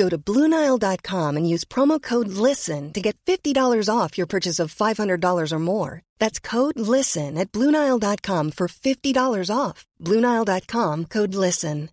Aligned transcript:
Go 0.00 0.08
to 0.08 0.16
Bluenile.com 0.16 1.36
and 1.36 1.46
use 1.46 1.66
promo 1.66 2.00
code 2.00 2.28
LISTEN 2.28 2.94
to 2.94 3.02
get 3.02 3.18
$50 3.26 3.54
off 3.94 4.16
your 4.16 4.26
purchase 4.26 4.58
of 4.58 4.74
$500 4.74 5.52
or 5.52 5.58
more. 5.58 6.00
That's 6.18 6.40
code 6.40 6.80
LISTEN 6.80 7.36
at 7.36 7.52
Bluenile.com 7.52 8.52
for 8.52 8.66
$50 8.66 9.54
off. 9.54 9.84
Bluenile.com 10.00 11.04
code 11.04 11.34
LISTEN. 11.34 11.90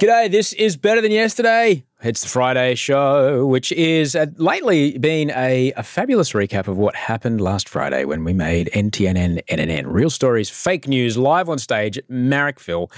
G'day, 0.00 0.30
this 0.30 0.52
is 0.52 0.76
Better 0.76 1.00
Than 1.00 1.10
Yesterday. 1.10 1.84
It's 2.02 2.22
the 2.22 2.28
Friday 2.28 2.76
show, 2.76 3.44
which 3.44 3.72
is 3.72 4.16
uh, 4.16 4.24
lately 4.36 4.96
been 4.96 5.30
a, 5.32 5.70
a 5.76 5.82
fabulous 5.82 6.32
recap 6.32 6.66
of 6.66 6.78
what 6.78 6.96
happened 6.96 7.42
last 7.42 7.68
Friday 7.68 8.06
when 8.06 8.24
we 8.24 8.32
made 8.32 8.70
NTNN 8.72 9.44
NNN. 9.44 9.84
Real 9.86 10.08
stories, 10.08 10.48
fake 10.48 10.88
news, 10.88 11.18
live 11.18 11.50
on 11.50 11.58
stage 11.58 11.98
at 11.98 12.08
Marrickville. 12.08 12.90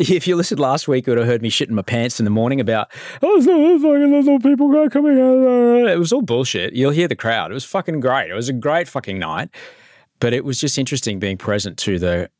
If 0.00 0.26
you 0.26 0.34
listened 0.34 0.58
last 0.58 0.88
week, 0.88 1.06
you 1.06 1.12
would 1.12 1.18
have 1.18 1.28
heard 1.28 1.42
me 1.42 1.50
shitting 1.50 1.70
my 1.70 1.82
pants 1.82 2.18
in 2.18 2.24
the 2.24 2.30
morning 2.30 2.58
about, 2.58 2.90
oh, 3.22 3.40
so 3.40 3.78
fucking 3.78 4.10
little 4.10 4.40
people 4.40 4.90
coming 4.90 5.20
out. 5.20 5.88
It 5.88 5.98
was 5.98 6.12
all 6.12 6.22
bullshit. 6.22 6.74
You'll 6.74 6.90
hear 6.90 7.06
the 7.06 7.14
crowd. 7.14 7.52
It 7.52 7.54
was 7.54 7.64
fucking 7.64 8.00
great. 8.00 8.30
It 8.30 8.34
was 8.34 8.48
a 8.48 8.52
great 8.52 8.88
fucking 8.88 9.20
night. 9.20 9.50
But 10.18 10.32
it 10.32 10.44
was 10.44 10.60
just 10.60 10.76
interesting 10.76 11.20
being 11.20 11.36
present 11.36 11.78
to 11.78 12.00
the 12.00 12.30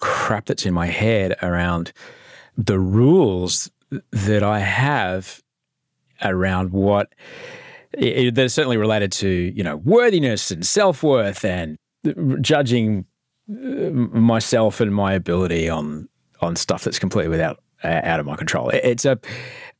crap 0.00 0.46
that's 0.46 0.66
in 0.66 0.74
my 0.74 0.86
head 0.86 1.36
around 1.42 1.92
the 2.56 2.80
rules 2.80 3.70
that 4.10 4.42
I 4.42 4.58
have 4.60 5.40
around 6.22 6.72
what 6.72 7.14
it, 7.92 8.34
that 8.34 8.44
are 8.44 8.48
certainly 8.48 8.76
related 8.76 9.12
to 9.12 9.28
you 9.28 9.62
know 9.62 9.76
worthiness 9.78 10.50
and 10.50 10.66
self 10.66 11.02
worth 11.02 11.44
and 11.44 11.76
judging 12.40 13.04
uh, 13.50 13.90
myself 13.90 14.80
and 14.80 14.94
my 14.94 15.12
ability 15.12 15.68
on 15.68 16.08
on 16.40 16.56
stuff 16.56 16.84
that's 16.84 16.98
completely 16.98 17.28
without 17.28 17.62
uh, 17.84 18.00
out 18.04 18.20
of 18.20 18.26
my 18.26 18.36
control. 18.36 18.70
It's 18.70 19.04
a, 19.04 19.18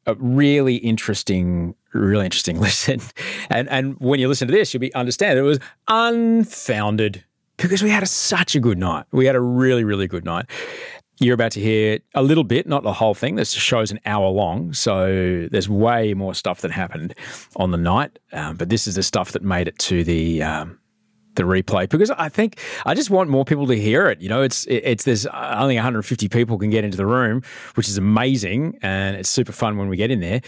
a 0.07 0.15
really 0.15 0.77
interesting, 0.77 1.75
really 1.93 2.25
interesting 2.25 2.61
listen, 2.61 3.01
and 3.49 3.69
and 3.69 3.99
when 4.01 4.21
you 4.21 4.29
listen 4.29 4.49
to 4.49 4.53
this, 4.53 4.75
you'll 4.75 4.81
be 4.81 4.95
understand 4.95 5.39
it 5.39 5.43
was 5.43 5.61
unfounded 5.89 7.25
because 7.57 7.83
we 7.83 7.91
had 7.91 8.03
a, 8.03 8.07
such 8.07 8.55
a 8.55 8.61
good 8.61 8.79
night. 8.79 9.05
We 9.13 9.27
had 9.27 9.37
a 9.37 9.41
really 9.41 9.85
really 9.85 10.07
good 10.07 10.25
night, 10.25 10.47
you're 11.21 11.35
about 11.35 11.53
to 11.53 11.61
hear 11.61 11.99
a 12.15 12.23
little 12.23 12.45
bit, 12.45 12.67
not 12.67 12.83
the 12.83 12.93
whole 12.93 13.15
thing. 13.15 13.37
This 13.37 13.53
show's 13.53 13.91
an 13.91 14.01
hour 14.07 14.29
long, 14.29 14.73
so 14.73 15.47
there's 15.51 15.69
way 15.69 16.15
more 16.15 16.35
stuff 16.35 16.63
that 16.63 16.71
happened 16.71 17.15
on 17.57 17.71
the 17.71 17.77
night. 17.77 18.19
Um, 18.33 18.57
but 18.57 18.71
this 18.71 18.87
is 18.87 18.95
the 18.95 19.03
stuff 19.03 19.33
that 19.33 19.43
made 19.43 19.69
it 19.69 19.79
to 19.81 20.03
the 20.03 20.43
um, 20.43 20.79
the 21.35 21.43
replay 21.43 21.89
because 21.89 22.11
I 22.11 22.29
think 22.29 22.59
I 22.87 22.95
just 22.95 23.11
want 23.11 23.29
more 23.29 23.45
people 23.45 23.67
to 23.67 23.77
hear 23.77 24.09
it. 24.09 24.21
You 24.21 24.29
know, 24.31 24.43
it's 24.43 24.67
it's 24.69 25.05
there's 25.05 25.27
only 25.27 25.75
150 25.75 26.29
people 26.29 26.59
can 26.59 26.71
get 26.71 26.85
into 26.85 26.97
the 26.97 27.07
room, 27.07 27.43
which 27.75 27.89
is 27.89 27.99
amazing, 27.99 28.79
and 28.83 29.17
it's 29.17 29.29
super 29.29 29.53
fun 29.53 29.77
when 29.77 29.89
we 29.89 29.97
get 29.97 30.11
in 30.11 30.21
there 30.21 30.41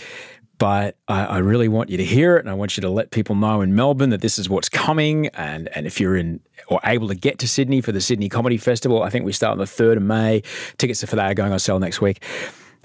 but 0.62 0.96
I, 1.08 1.24
I, 1.24 1.38
really 1.38 1.66
want 1.66 1.90
you 1.90 1.96
to 1.96 2.04
hear 2.04 2.36
it 2.36 2.38
and 2.38 2.48
I 2.48 2.54
want 2.54 2.76
you 2.76 2.82
to 2.82 2.88
let 2.88 3.10
people 3.10 3.34
know 3.34 3.62
in 3.62 3.74
Melbourne 3.74 4.10
that 4.10 4.20
this 4.20 4.38
is 4.38 4.48
what's 4.48 4.68
coming. 4.68 5.26
And, 5.34 5.68
and 5.74 5.88
if 5.88 5.98
you're 5.98 6.16
in 6.16 6.38
or 6.68 6.78
able 6.84 7.08
to 7.08 7.16
get 7.16 7.40
to 7.40 7.48
Sydney 7.48 7.80
for 7.80 7.90
the 7.90 8.00
Sydney 8.00 8.28
Comedy 8.28 8.58
Festival, 8.58 9.02
I 9.02 9.10
think 9.10 9.24
we 9.24 9.32
start 9.32 9.50
on 9.50 9.58
the 9.58 9.64
3rd 9.64 9.96
of 9.96 10.04
May. 10.04 10.44
Tickets 10.78 11.04
for 11.04 11.16
that 11.16 11.32
are 11.32 11.34
going 11.34 11.50
on 11.50 11.58
sale 11.58 11.80
next 11.80 12.00
week. 12.00 12.22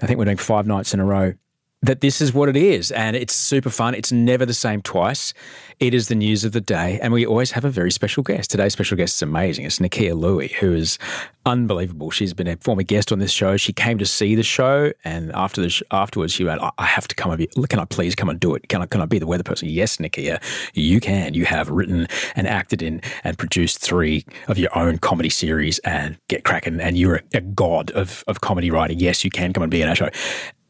I 0.00 0.06
think 0.06 0.18
we're 0.18 0.24
doing 0.24 0.38
five 0.38 0.66
nights 0.66 0.92
in 0.92 0.98
a 0.98 1.04
row 1.04 1.34
that 1.82 2.00
this 2.00 2.20
is 2.20 2.34
what 2.34 2.48
it 2.48 2.56
is 2.56 2.90
and 2.90 3.14
it's 3.14 3.34
super 3.34 3.70
fun. 3.70 3.94
It's 3.94 4.10
never 4.10 4.44
the 4.44 4.54
same 4.54 4.82
twice. 4.82 5.32
It 5.78 5.94
is 5.94 6.08
the 6.08 6.16
news 6.16 6.44
of 6.44 6.50
the 6.50 6.60
day 6.60 6.98
and 7.00 7.12
we 7.12 7.24
always 7.24 7.52
have 7.52 7.64
a 7.64 7.70
very 7.70 7.92
special 7.92 8.24
guest. 8.24 8.50
Today's 8.50 8.72
special 8.72 8.96
guest 8.96 9.14
is 9.14 9.22
amazing. 9.22 9.64
It's 9.64 9.78
Nakkiah 9.78 10.18
Lui, 10.18 10.48
who 10.48 10.74
is 10.74 10.98
unbelievable. 11.46 12.10
She's 12.10 12.34
been 12.34 12.48
a 12.48 12.56
former 12.56 12.82
guest 12.82 13.12
on 13.12 13.20
this 13.20 13.30
show. 13.30 13.56
She 13.56 13.72
came 13.72 13.96
to 13.98 14.06
see 14.06 14.34
the 14.34 14.42
show 14.42 14.92
and 15.04 15.30
after 15.32 15.62
the 15.62 15.70
sh- 15.70 15.84
afterwards 15.92 16.32
she 16.32 16.42
went, 16.42 16.60
I 16.62 16.84
have 16.84 17.06
to 17.08 17.14
come 17.14 17.30
over. 17.30 17.44
Can 17.68 17.78
I 17.78 17.84
please 17.84 18.16
come 18.16 18.28
and 18.28 18.40
do 18.40 18.56
it? 18.56 18.68
Can 18.68 18.82
I, 18.82 18.86
can 18.86 19.00
I 19.00 19.06
be 19.06 19.20
the 19.20 19.28
weather 19.28 19.44
person? 19.44 19.68
Yes, 19.68 19.98
Nakkiah, 19.98 20.42
you 20.74 20.98
can. 20.98 21.34
You 21.34 21.44
have 21.44 21.70
written 21.70 22.08
and 22.34 22.48
acted 22.48 22.82
in 22.82 23.00
and 23.22 23.38
produced 23.38 23.78
three 23.78 24.24
of 24.48 24.58
your 24.58 24.76
own 24.76 24.98
comedy 24.98 25.30
series 25.30 25.78
and 25.80 26.18
get 26.26 26.42
cracking 26.42 26.80
and 26.80 26.98
you're 26.98 27.16
a, 27.16 27.22
a 27.34 27.40
god 27.40 27.92
of, 27.92 28.24
of 28.26 28.40
comedy 28.40 28.72
writing. 28.72 28.98
Yes, 28.98 29.22
you 29.22 29.30
can 29.30 29.52
come 29.52 29.62
and 29.62 29.70
be 29.70 29.80
in 29.80 29.88
our 29.88 29.94
show. 29.94 30.10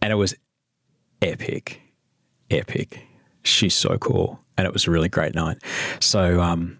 And 0.00 0.12
it 0.12 0.16
was 0.16 0.34
epic, 1.23 1.81
epic. 2.51 3.01
She's 3.45 3.75
so 3.75 3.97
cool. 3.99 4.41
And 4.56 4.67
it 4.67 4.73
was 4.73 4.87
a 4.87 4.91
really 4.91 5.09
great 5.09 5.34
night. 5.34 5.59
So, 6.01 6.41
um, 6.41 6.79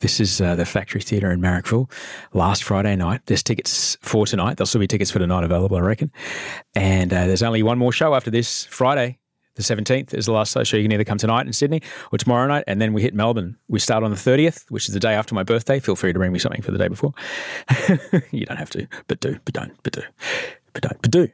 this 0.00 0.20
is 0.20 0.38
uh, 0.38 0.54
the 0.54 0.66
Factory 0.66 1.00
Theatre 1.00 1.30
in 1.30 1.40
Marrickville 1.40 1.90
last 2.34 2.62
Friday 2.62 2.94
night. 2.94 3.22
There's 3.24 3.42
tickets 3.42 3.96
for 4.02 4.26
tonight. 4.26 4.58
There'll 4.58 4.66
still 4.66 4.80
be 4.80 4.86
tickets 4.86 5.10
for 5.10 5.18
tonight 5.18 5.44
available, 5.44 5.78
I 5.78 5.80
reckon. 5.80 6.12
And 6.74 7.10
uh, 7.10 7.26
there's 7.26 7.42
only 7.42 7.62
one 7.62 7.78
more 7.78 7.90
show 7.90 8.14
after 8.14 8.30
this 8.30 8.66
Friday. 8.66 9.18
The 9.54 9.62
17th 9.62 10.12
is 10.12 10.26
the 10.26 10.32
last 10.32 10.52
show. 10.52 10.76
You 10.76 10.82
can 10.82 10.92
either 10.92 11.04
come 11.04 11.16
tonight 11.16 11.46
in 11.46 11.54
Sydney 11.54 11.80
or 12.12 12.18
tomorrow 12.18 12.46
night, 12.48 12.64
and 12.66 12.82
then 12.82 12.92
we 12.92 13.00
hit 13.00 13.14
Melbourne. 13.14 13.56
We 13.68 13.78
start 13.78 14.04
on 14.04 14.10
the 14.10 14.16
30th, 14.16 14.64
which 14.68 14.88
is 14.88 14.94
the 14.94 15.00
day 15.00 15.14
after 15.14 15.34
my 15.34 15.42
birthday. 15.42 15.80
Feel 15.80 15.96
free 15.96 16.12
to 16.12 16.18
bring 16.18 16.32
me 16.32 16.38
something 16.38 16.60
for 16.60 16.72
the 16.72 16.78
day 16.78 16.88
before. 16.88 17.14
you 18.30 18.44
don't 18.44 18.58
have 18.58 18.70
to, 18.70 18.86
but 19.06 19.20
do, 19.20 19.38
but 19.44 19.54
don't, 19.54 19.72
but 19.84 19.92
do, 19.92 20.02
but 20.72 20.82
don't, 20.82 21.00
but 21.00 21.10
do. 21.10 21.28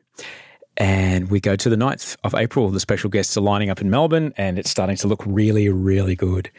And 0.80 1.30
we 1.30 1.40
go 1.40 1.56
to 1.56 1.68
the 1.68 1.76
9th 1.76 2.16
of 2.24 2.34
April. 2.34 2.70
The 2.70 2.80
special 2.80 3.10
guests 3.10 3.36
are 3.36 3.42
lining 3.42 3.68
up 3.68 3.82
in 3.82 3.90
Melbourne, 3.90 4.32
and 4.38 4.58
it's 4.58 4.70
starting 4.70 4.96
to 4.96 5.08
look 5.08 5.22
really, 5.26 5.68
really 5.68 6.16
good. 6.16 6.50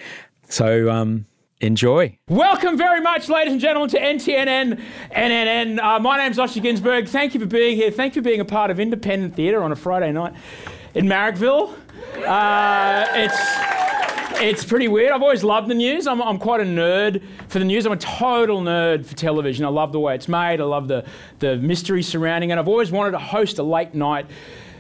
So, 0.48 0.92
um, 0.92 1.26
enjoy. 1.60 2.20
Welcome 2.30 2.78
very 2.78 3.02
much, 3.02 3.30
ladies 3.30 3.54
and 3.54 3.60
gentlemen, 3.60 3.90
to 3.90 4.00
NTNN 4.00 4.80
NNN. 5.16 5.80
Uh, 5.80 6.00
my 6.00 6.18
name's 6.18 6.38
Osher 6.38 6.62
Günsberg. 6.62 7.10
Thank 7.10 7.34
you 7.34 7.40
for 7.40 7.48
being 7.48 7.76
here. 7.76 7.90
Thank 7.90 8.16
you 8.16 8.22
for 8.22 8.26
being 8.26 8.42
a 8.42 8.46
part 8.46 8.70
of 8.70 8.80
independent 8.80 9.36
theatre 9.36 9.64
on 9.64 9.72
a 9.72 9.76
Friday 9.76 10.12
night 10.12 10.34
in 10.94 11.08
Marrickville. 11.08 11.74
Uh, 12.18 13.06
it's 13.14 13.72
it's 14.42 14.66
pretty 14.66 14.88
weird. 14.88 15.12
I've 15.12 15.22
always 15.22 15.44
loved 15.44 15.68
the 15.68 15.76
news. 15.76 16.08
I'm, 16.08 16.20
I'm 16.22 16.40
quite 16.40 16.62
a 16.62 16.64
nerd 16.64 17.22
for 17.48 17.60
the 17.60 17.66
news. 17.66 17.86
I'm 17.86 17.92
a 17.92 17.98
total 17.98 18.62
nerd 18.62 19.06
for 19.06 19.16
television. 19.16 19.66
I 19.66 19.70
love 19.70 19.92
the 19.92 20.00
way 20.00 20.16
it's 20.16 20.28
made. 20.28 20.60
I 20.60 20.64
love 20.64 20.88
the, 20.88 21.06
the 21.40 21.58
mystery 21.58 22.02
surrounding 22.02 22.50
it. 22.50 22.58
I've 22.58 22.68
always 22.68 22.92
wanted 22.92 23.12
to 23.12 23.20
host 23.20 23.60
a 23.60 23.64
late 23.64 23.94
night 23.94 24.26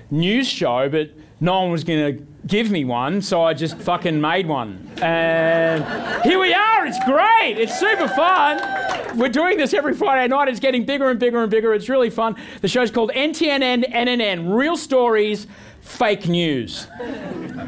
news 0.09 0.47
show, 0.47 0.89
but 0.89 1.11
no 1.39 1.61
one 1.61 1.71
was 1.71 1.83
going 1.83 2.17
to 2.17 2.25
give 2.47 2.71
me 2.71 2.85
one, 2.85 3.21
so 3.21 3.43
I 3.43 3.53
just 3.53 3.77
fucking 3.77 4.19
made 4.19 4.47
one. 4.47 4.89
And 5.01 5.83
here 6.23 6.39
we 6.39 6.53
are. 6.53 6.85
It's 6.85 7.03
great. 7.05 7.57
It's 7.57 7.79
super 7.79 8.07
fun. 8.07 9.17
We're 9.17 9.29
doing 9.29 9.57
this 9.57 9.73
every 9.73 9.93
Friday 9.93 10.27
night. 10.27 10.47
It's 10.47 10.59
getting 10.59 10.85
bigger 10.85 11.09
and 11.09 11.19
bigger 11.19 11.41
and 11.41 11.51
bigger. 11.51 11.73
It's 11.73 11.89
really 11.89 12.09
fun. 12.09 12.35
The 12.61 12.67
show's 12.67 12.91
called 12.91 13.11
NTNN 13.11 13.91
NNN 13.91 14.55
Real 14.55 14.77
Stories, 14.77 15.47
Fake 15.81 16.27
News. 16.27 16.87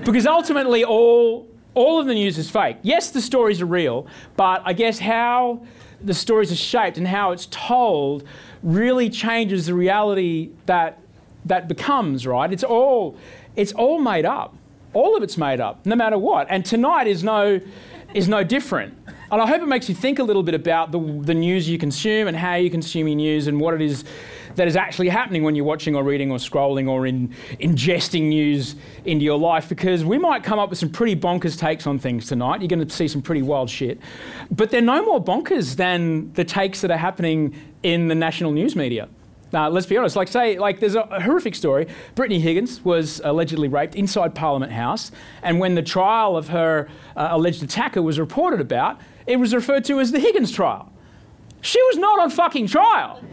Because 0.05 0.25
ultimately, 0.25 0.83
all 0.83 1.47
all 1.75 1.99
of 1.99 2.05
the 2.05 2.13
news 2.13 2.37
is 2.37 2.49
fake. 2.49 2.77
Yes, 2.83 3.09
the 3.09 3.21
stories 3.21 3.61
are 3.61 3.65
real, 3.65 4.05
but 4.35 4.61
I 4.63 4.73
guess 4.73 4.99
how 4.99 5.65
the 6.01 6.13
stories 6.13 6.51
are 6.51 6.55
shaped 6.55 6.97
and 6.97 7.07
how 7.07 7.31
it's 7.31 7.47
told 7.47 8.23
really 8.61 9.09
changes 9.09 9.65
the 9.65 9.73
reality 9.73 10.51
that 10.65 10.99
that 11.45 11.67
becomes, 11.67 12.27
right? 12.27 12.51
It's 12.51 12.63
all 12.63 13.17
it's 13.55 13.73
all 13.73 13.99
made 13.99 14.25
up. 14.25 14.55
All 14.93 15.17
of 15.17 15.23
it's 15.23 15.37
made 15.37 15.59
up, 15.59 15.85
no 15.87 15.95
matter 15.95 16.19
what. 16.19 16.45
And 16.49 16.63
tonight 16.63 17.07
is 17.07 17.23
no 17.23 17.59
is 18.13 18.27
no 18.27 18.43
different. 18.43 18.95
And 19.31 19.41
I 19.41 19.47
hope 19.47 19.63
it 19.63 19.67
makes 19.67 19.89
you 19.89 19.95
think 19.95 20.19
a 20.19 20.23
little 20.23 20.43
bit 20.43 20.53
about 20.53 20.91
the, 20.91 20.99
the 20.99 21.33
news 21.33 21.67
you 21.67 21.79
consume 21.79 22.27
and 22.27 22.37
how 22.37 22.53
you 22.53 22.69
consume 22.69 23.07
your 23.07 23.15
news 23.15 23.47
and 23.47 23.59
what 23.59 23.73
it 23.73 23.81
is 23.81 24.03
that 24.55 24.67
is 24.67 24.75
actually 24.75 25.09
happening 25.09 25.43
when 25.43 25.55
you're 25.55 25.65
watching 25.65 25.95
or 25.95 26.03
reading 26.03 26.31
or 26.31 26.37
scrolling 26.37 26.89
or 26.89 27.05
in, 27.05 27.29
ingesting 27.59 28.23
news 28.23 28.75
into 29.05 29.25
your 29.25 29.37
life 29.37 29.69
because 29.69 30.05
we 30.05 30.17
might 30.17 30.43
come 30.43 30.59
up 30.59 30.69
with 30.69 30.79
some 30.79 30.89
pretty 30.89 31.15
bonkers 31.15 31.57
takes 31.57 31.87
on 31.87 31.99
things 31.99 32.27
tonight. 32.27 32.61
You're 32.61 32.67
going 32.67 32.85
to 32.85 32.93
see 32.93 33.07
some 33.07 33.21
pretty 33.21 33.41
wild 33.41 33.69
shit. 33.69 33.99
But 34.51 34.69
they're 34.69 34.81
no 34.81 35.03
more 35.03 35.23
bonkers 35.23 35.75
than 35.75 36.31
the 36.33 36.43
takes 36.43 36.81
that 36.81 36.91
are 36.91 36.97
happening 36.97 37.55
in 37.81 38.07
the 38.07 38.15
national 38.15 38.51
news 38.51 38.75
media. 38.75 39.09
Now, 39.51 39.69
let's 39.69 39.85
be 39.85 39.95
honest. 39.97 40.15
Like, 40.15 40.27
say, 40.27 40.57
like, 40.57 40.79
there's 40.79 40.95
a, 40.95 41.03
horrific 41.21 41.53
story. 41.53 41.87
Brittany 42.15 42.39
Higgins 42.39 42.83
was 42.83 43.21
allegedly 43.23 43.67
raped 43.67 43.93
inside 43.93 44.33
Parliament 44.33 44.71
House, 44.71 45.11
and 45.43 45.59
when 45.59 45.75
the 45.75 45.83
trial 45.83 46.35
of 46.35 46.49
her 46.49 46.89
uh, 47.15 47.27
alleged 47.31 47.61
attacker 47.61 48.01
was 48.01 48.19
reported 48.19 48.59
about, 48.59 48.99
it 49.27 49.37
was 49.37 49.53
referred 49.53 49.85
to 49.85 49.99
as 49.99 50.11
the 50.11 50.19
Higgins 50.19 50.51
trial. 50.51 50.91
She 51.63 51.81
was 51.83 51.97
not 51.97 52.19
on 52.19 52.29
fucking 52.29 52.67
trial. 52.67 53.23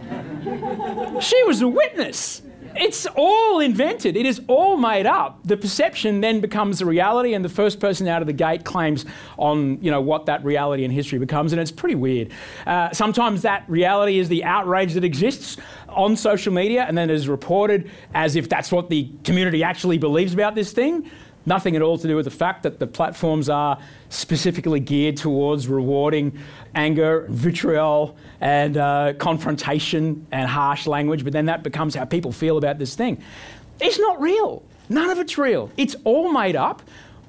she 1.20 1.42
was 1.44 1.60
a 1.60 1.68
witness. 1.68 2.42
It's 2.76 3.04
all 3.16 3.58
invented. 3.58 4.16
It 4.16 4.24
is 4.24 4.40
all 4.46 4.76
made 4.76 5.04
up. 5.04 5.40
The 5.44 5.56
perception 5.56 6.20
then 6.20 6.40
becomes 6.40 6.80
a 6.80 6.86
reality, 6.86 7.34
and 7.34 7.44
the 7.44 7.48
first 7.48 7.80
person 7.80 8.06
out 8.06 8.22
of 8.22 8.28
the 8.28 8.32
gate 8.32 8.64
claims 8.64 9.04
on 9.36 9.82
you 9.82 9.90
know 9.90 10.00
what 10.00 10.26
that 10.26 10.44
reality 10.44 10.84
and 10.84 10.92
history 10.92 11.18
becomes, 11.18 11.52
and 11.52 11.60
it's 11.60 11.72
pretty 11.72 11.96
weird. 11.96 12.30
Uh, 12.68 12.92
sometimes 12.92 13.42
that 13.42 13.64
reality 13.68 14.20
is 14.20 14.28
the 14.28 14.44
outrage 14.44 14.94
that 14.94 15.02
exists 15.02 15.56
on 15.88 16.16
social 16.16 16.52
media, 16.52 16.84
and 16.86 16.96
then 16.96 17.10
is 17.10 17.28
reported 17.28 17.90
as 18.14 18.36
if 18.36 18.48
that's 18.48 18.70
what 18.70 18.88
the 18.88 19.10
community 19.24 19.64
actually 19.64 19.98
believes 19.98 20.32
about 20.32 20.54
this 20.54 20.72
thing. 20.72 21.10
Nothing 21.50 21.74
at 21.74 21.82
all 21.82 21.98
to 21.98 22.06
do 22.06 22.14
with 22.14 22.26
the 22.26 22.30
fact 22.30 22.62
that 22.62 22.78
the 22.78 22.86
platforms 22.86 23.48
are 23.48 23.76
specifically 24.08 24.78
geared 24.78 25.16
towards 25.16 25.66
rewarding 25.66 26.38
anger, 26.76 27.26
vitriol, 27.28 28.16
and 28.40 28.76
uh, 28.76 29.14
confrontation 29.18 30.28
and 30.30 30.48
harsh 30.48 30.86
language, 30.86 31.24
but 31.24 31.32
then 31.32 31.46
that 31.46 31.64
becomes 31.64 31.96
how 31.96 32.04
people 32.04 32.30
feel 32.30 32.56
about 32.56 32.78
this 32.78 32.94
thing. 32.94 33.20
It's 33.80 33.98
not 33.98 34.20
real. 34.20 34.62
None 34.88 35.10
of 35.10 35.18
it's 35.18 35.36
real. 35.38 35.72
It's 35.76 35.96
all 36.04 36.30
made 36.30 36.54
up. 36.54 36.82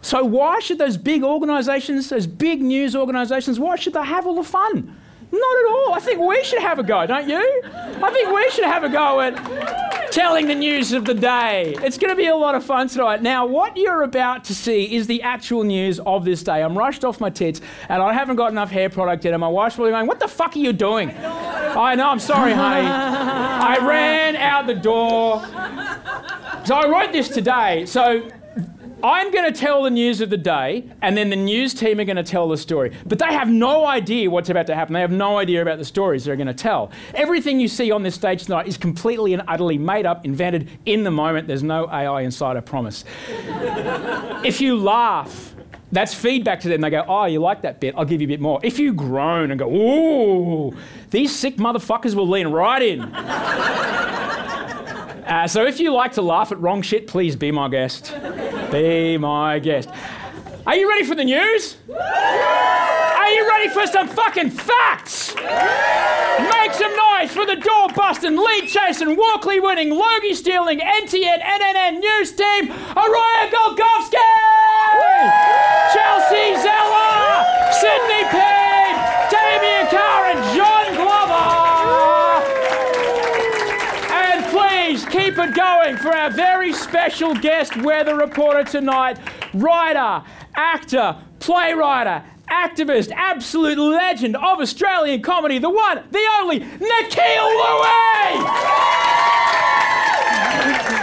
So 0.03 0.23
why 0.23 0.59
should 0.59 0.77
those 0.77 0.97
big 0.97 1.23
organisations, 1.23 2.09
those 2.09 2.27
big 2.27 2.61
news 2.61 2.95
organisations, 2.95 3.59
why 3.59 3.75
should 3.75 3.93
they 3.93 4.05
have 4.05 4.27
all 4.27 4.35
the 4.35 4.43
fun? 4.43 5.00
Not 5.31 5.57
at 5.59 5.69
all. 5.69 5.93
I 5.93 5.99
think 6.01 6.19
we 6.19 6.43
should 6.43 6.61
have 6.61 6.79
a 6.79 6.83
go, 6.83 7.05
don't 7.07 7.27
you? 7.27 7.61
I 7.65 8.09
think 8.11 8.33
we 8.33 8.49
should 8.51 8.65
have 8.65 8.83
a 8.83 8.89
go 8.89 9.21
at 9.21 10.11
telling 10.11 10.47
the 10.47 10.55
news 10.55 10.91
of 10.91 11.05
the 11.05 11.13
day. 11.13 11.73
It's 11.81 11.97
going 11.97 12.09
to 12.09 12.15
be 12.15 12.27
a 12.27 12.35
lot 12.35 12.53
of 12.53 12.65
fun 12.65 12.89
tonight. 12.89 13.21
Now, 13.21 13.45
what 13.45 13.77
you're 13.77 14.03
about 14.03 14.43
to 14.45 14.55
see 14.55 14.93
is 14.93 15.07
the 15.07 15.21
actual 15.21 15.63
news 15.63 15.99
of 16.01 16.25
this 16.25 16.43
day. 16.43 16.61
I'm 16.61 16.77
rushed 16.77 17.05
off 17.05 17.21
my 17.21 17.29
tits 17.29 17.61
and 17.87 18.03
I 18.03 18.11
haven't 18.11 18.35
got 18.35 18.51
enough 18.51 18.69
hair 18.69 18.89
product 18.89 19.23
yet, 19.23 19.33
and 19.33 19.39
my 19.41 19.47
wife's 19.47 19.75
probably 19.75 19.91
going, 19.91 20.07
What 20.07 20.19
the 20.19 20.27
fuck 20.27 20.55
are 20.55 20.59
you 20.59 20.73
doing? 20.73 21.11
I 21.11 21.95
know, 21.95 22.09
I'm 22.09 22.19
sorry, 22.19 22.51
honey. 22.51 22.85
I 22.87 23.77
ran 23.81 24.35
out 24.35 24.67
the 24.67 24.75
door. 24.75 25.41
So 26.65 26.75
I 26.75 26.87
wrote 26.89 27.13
this 27.13 27.29
today. 27.29 27.85
So 27.85 28.29
I'm 29.03 29.31
going 29.31 29.51
to 29.51 29.59
tell 29.59 29.83
the 29.83 29.89
news 29.89 30.21
of 30.21 30.29
the 30.29 30.37
day, 30.37 30.89
and 31.01 31.17
then 31.17 31.29
the 31.29 31.35
news 31.35 31.73
team 31.73 31.99
are 31.99 32.05
going 32.05 32.17
to 32.17 32.23
tell 32.23 32.47
the 32.47 32.57
story. 32.57 32.95
But 33.05 33.19
they 33.19 33.33
have 33.33 33.49
no 33.49 33.85
idea 33.85 34.29
what's 34.29 34.49
about 34.49 34.67
to 34.67 34.75
happen. 34.75 34.93
They 34.93 35.01
have 35.01 35.11
no 35.11 35.37
idea 35.37 35.61
about 35.61 35.79
the 35.79 35.85
stories 35.85 36.25
they're 36.25 36.35
going 36.35 36.47
to 36.47 36.53
tell. 36.53 36.91
Everything 37.15 37.59
you 37.59 37.67
see 37.67 37.91
on 37.91 38.03
this 38.03 38.15
stage 38.15 38.45
tonight 38.45 38.67
is 38.67 38.77
completely 38.77 39.33
and 39.33 39.43
utterly 39.47 39.77
made 39.77 40.05
up, 40.05 40.25
invented 40.25 40.69
in 40.85 41.03
the 41.03 41.11
moment. 41.11 41.47
There's 41.47 41.63
no 41.63 41.89
AI 41.89 42.21
inside, 42.21 42.57
I 42.57 42.61
promise. 42.61 43.03
if 44.43 44.61
you 44.61 44.77
laugh, 44.77 45.55
that's 45.91 46.13
feedback 46.13 46.61
to 46.61 46.69
them. 46.69 46.81
They 46.81 46.89
go, 46.89 47.03
Oh, 47.07 47.25
you 47.25 47.39
like 47.39 47.61
that 47.63 47.79
bit? 47.79 47.95
I'll 47.97 48.05
give 48.05 48.21
you 48.21 48.27
a 48.27 48.29
bit 48.29 48.39
more. 48.39 48.59
If 48.63 48.79
you 48.79 48.93
groan 48.93 49.51
and 49.51 49.59
go, 49.59 49.69
Ooh, 49.69 50.77
these 51.09 51.35
sick 51.35 51.57
motherfuckers 51.57 52.15
will 52.15 52.29
lean 52.29 52.47
right 52.47 52.81
in. 52.81 53.01
uh, 55.31 55.47
so 55.47 55.65
if 55.65 55.79
you 55.79 55.93
like 55.93 56.11
to 56.13 56.21
laugh 56.21 56.51
at 56.51 56.59
wrong 56.59 56.81
shit, 56.81 57.07
please 57.07 57.35
be 57.35 57.51
my 57.51 57.69
guest. 57.69 58.13
Be 58.69 59.17
my 59.17 59.59
guest. 59.59 59.89
Are 60.67 60.75
you 60.75 60.89
ready 60.89 61.05
for 61.05 61.15
the 61.15 61.23
news? 61.23 61.77
Are 61.89 63.29
you 63.31 63.47
ready 63.47 63.69
for 63.69 63.87
some 63.87 64.07
fucking 64.09 64.49
facts? 64.49 65.33
Make 65.35 66.73
some 66.73 66.95
noise 66.95 67.31
for 67.31 67.45
the 67.45 67.55
door 67.55 67.87
busting, 67.95 68.35
lead 68.35 68.67
chasing, 68.67 69.15
Walkley 69.15 69.59
winning, 69.59 69.89
Logie 69.89 70.33
stealing, 70.33 70.79
NTN 70.79 71.41
NNN 71.41 71.99
news 71.99 72.31
team, 72.33 72.67
Araya 72.67 73.49
Golgovski! 73.49 74.17
Chelsea 75.93 76.61
Zeller! 76.61 77.10
Keep 85.31 85.39
it 85.45 85.55
going 85.55 85.95
for 85.95 86.09
our 86.09 86.29
very 86.29 86.73
special 86.73 87.33
guest 87.33 87.77
weather 87.77 88.17
reporter 88.17 88.65
tonight, 88.65 89.17
writer, 89.53 90.25
actor, 90.57 91.15
playwright, 91.39 92.21
activist, 92.49 93.13
absolute 93.13 93.77
legend 93.77 94.35
of 94.35 94.59
Australian 94.59 95.21
comedy, 95.21 95.57
the 95.57 95.69
one, 95.69 96.03
the 96.11 96.27
only, 96.41 96.59
Nakkiah 96.59 97.47
Lui! 100.97 101.00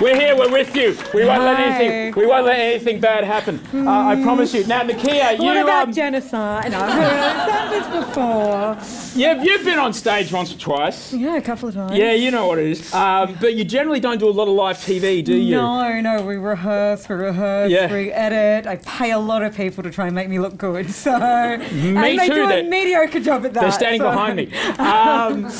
We're 0.00 0.18
here. 0.18 0.36
We're 0.36 0.50
with 0.50 0.74
you. 0.74 0.96
We 1.14 1.24
won't 1.24 1.42
let 1.42 1.60
anything. 1.60 2.14
We 2.20 2.26
won't 2.26 2.46
let 2.46 2.58
anything 2.58 3.00
bad 3.00 3.24
happen. 3.24 3.60
Uh, 3.72 3.88
I 3.90 4.20
promise 4.22 4.52
you. 4.52 4.66
Now, 4.66 4.82
Nakkiah, 4.82 5.38
you. 5.38 5.44
What 5.44 5.56
about 5.56 5.88
um, 5.88 5.92
genocide? 5.92 6.72
I've 6.74 6.92
heard 6.92 7.70
this 7.70 8.06
before. 8.06 9.18
yeah, 9.18 9.42
you've 9.42 9.64
been 9.64 9.78
on 9.78 9.92
stage 9.92 10.32
once 10.32 10.52
or 10.54 10.58
twice. 10.58 11.12
Yeah, 11.12 11.36
a 11.36 11.42
couple 11.42 11.68
of 11.68 11.74
times. 11.74 11.96
Yeah, 11.96 12.12
you 12.12 12.30
know 12.30 12.46
what 12.46 12.58
it 12.58 12.66
is. 12.66 12.92
Um, 12.92 13.36
but 13.40 13.54
you 13.54 13.64
generally 13.64 14.00
don't 14.00 14.18
do 14.18 14.28
a 14.28 14.30
lot 14.30 14.48
of 14.48 14.54
live 14.54 14.78
TV, 14.78 15.24
do 15.24 15.36
you? 15.36 15.56
No, 15.56 16.00
no, 16.00 16.22
we 16.24 16.36
rehearse, 16.36 17.08
we 17.08 17.14
rehearse, 17.14 17.70
Yeah. 17.70 17.92
we 17.92 18.10
edit. 18.10 18.66
I 18.66 18.76
pay 18.76 19.12
a 19.12 19.18
lot 19.18 19.42
of 19.42 19.56
people 19.56 19.82
to 19.84 19.90
try 19.90 20.06
and 20.06 20.14
make 20.14 20.28
me 20.28 20.38
look 20.38 20.56
good. 20.56 20.90
So 21.04 21.12
and 21.14 21.96
they 21.98 22.16
too, 22.28 22.34
do 22.34 22.50
a 22.50 22.62
mediocre 22.62 23.20
job 23.20 23.44
at 23.44 23.52
that. 23.54 23.60
They're 23.60 23.72
standing 23.72 24.00
so- 24.00 24.10
behind 24.10 24.36
me. 24.36 24.50
Um, 24.78 25.50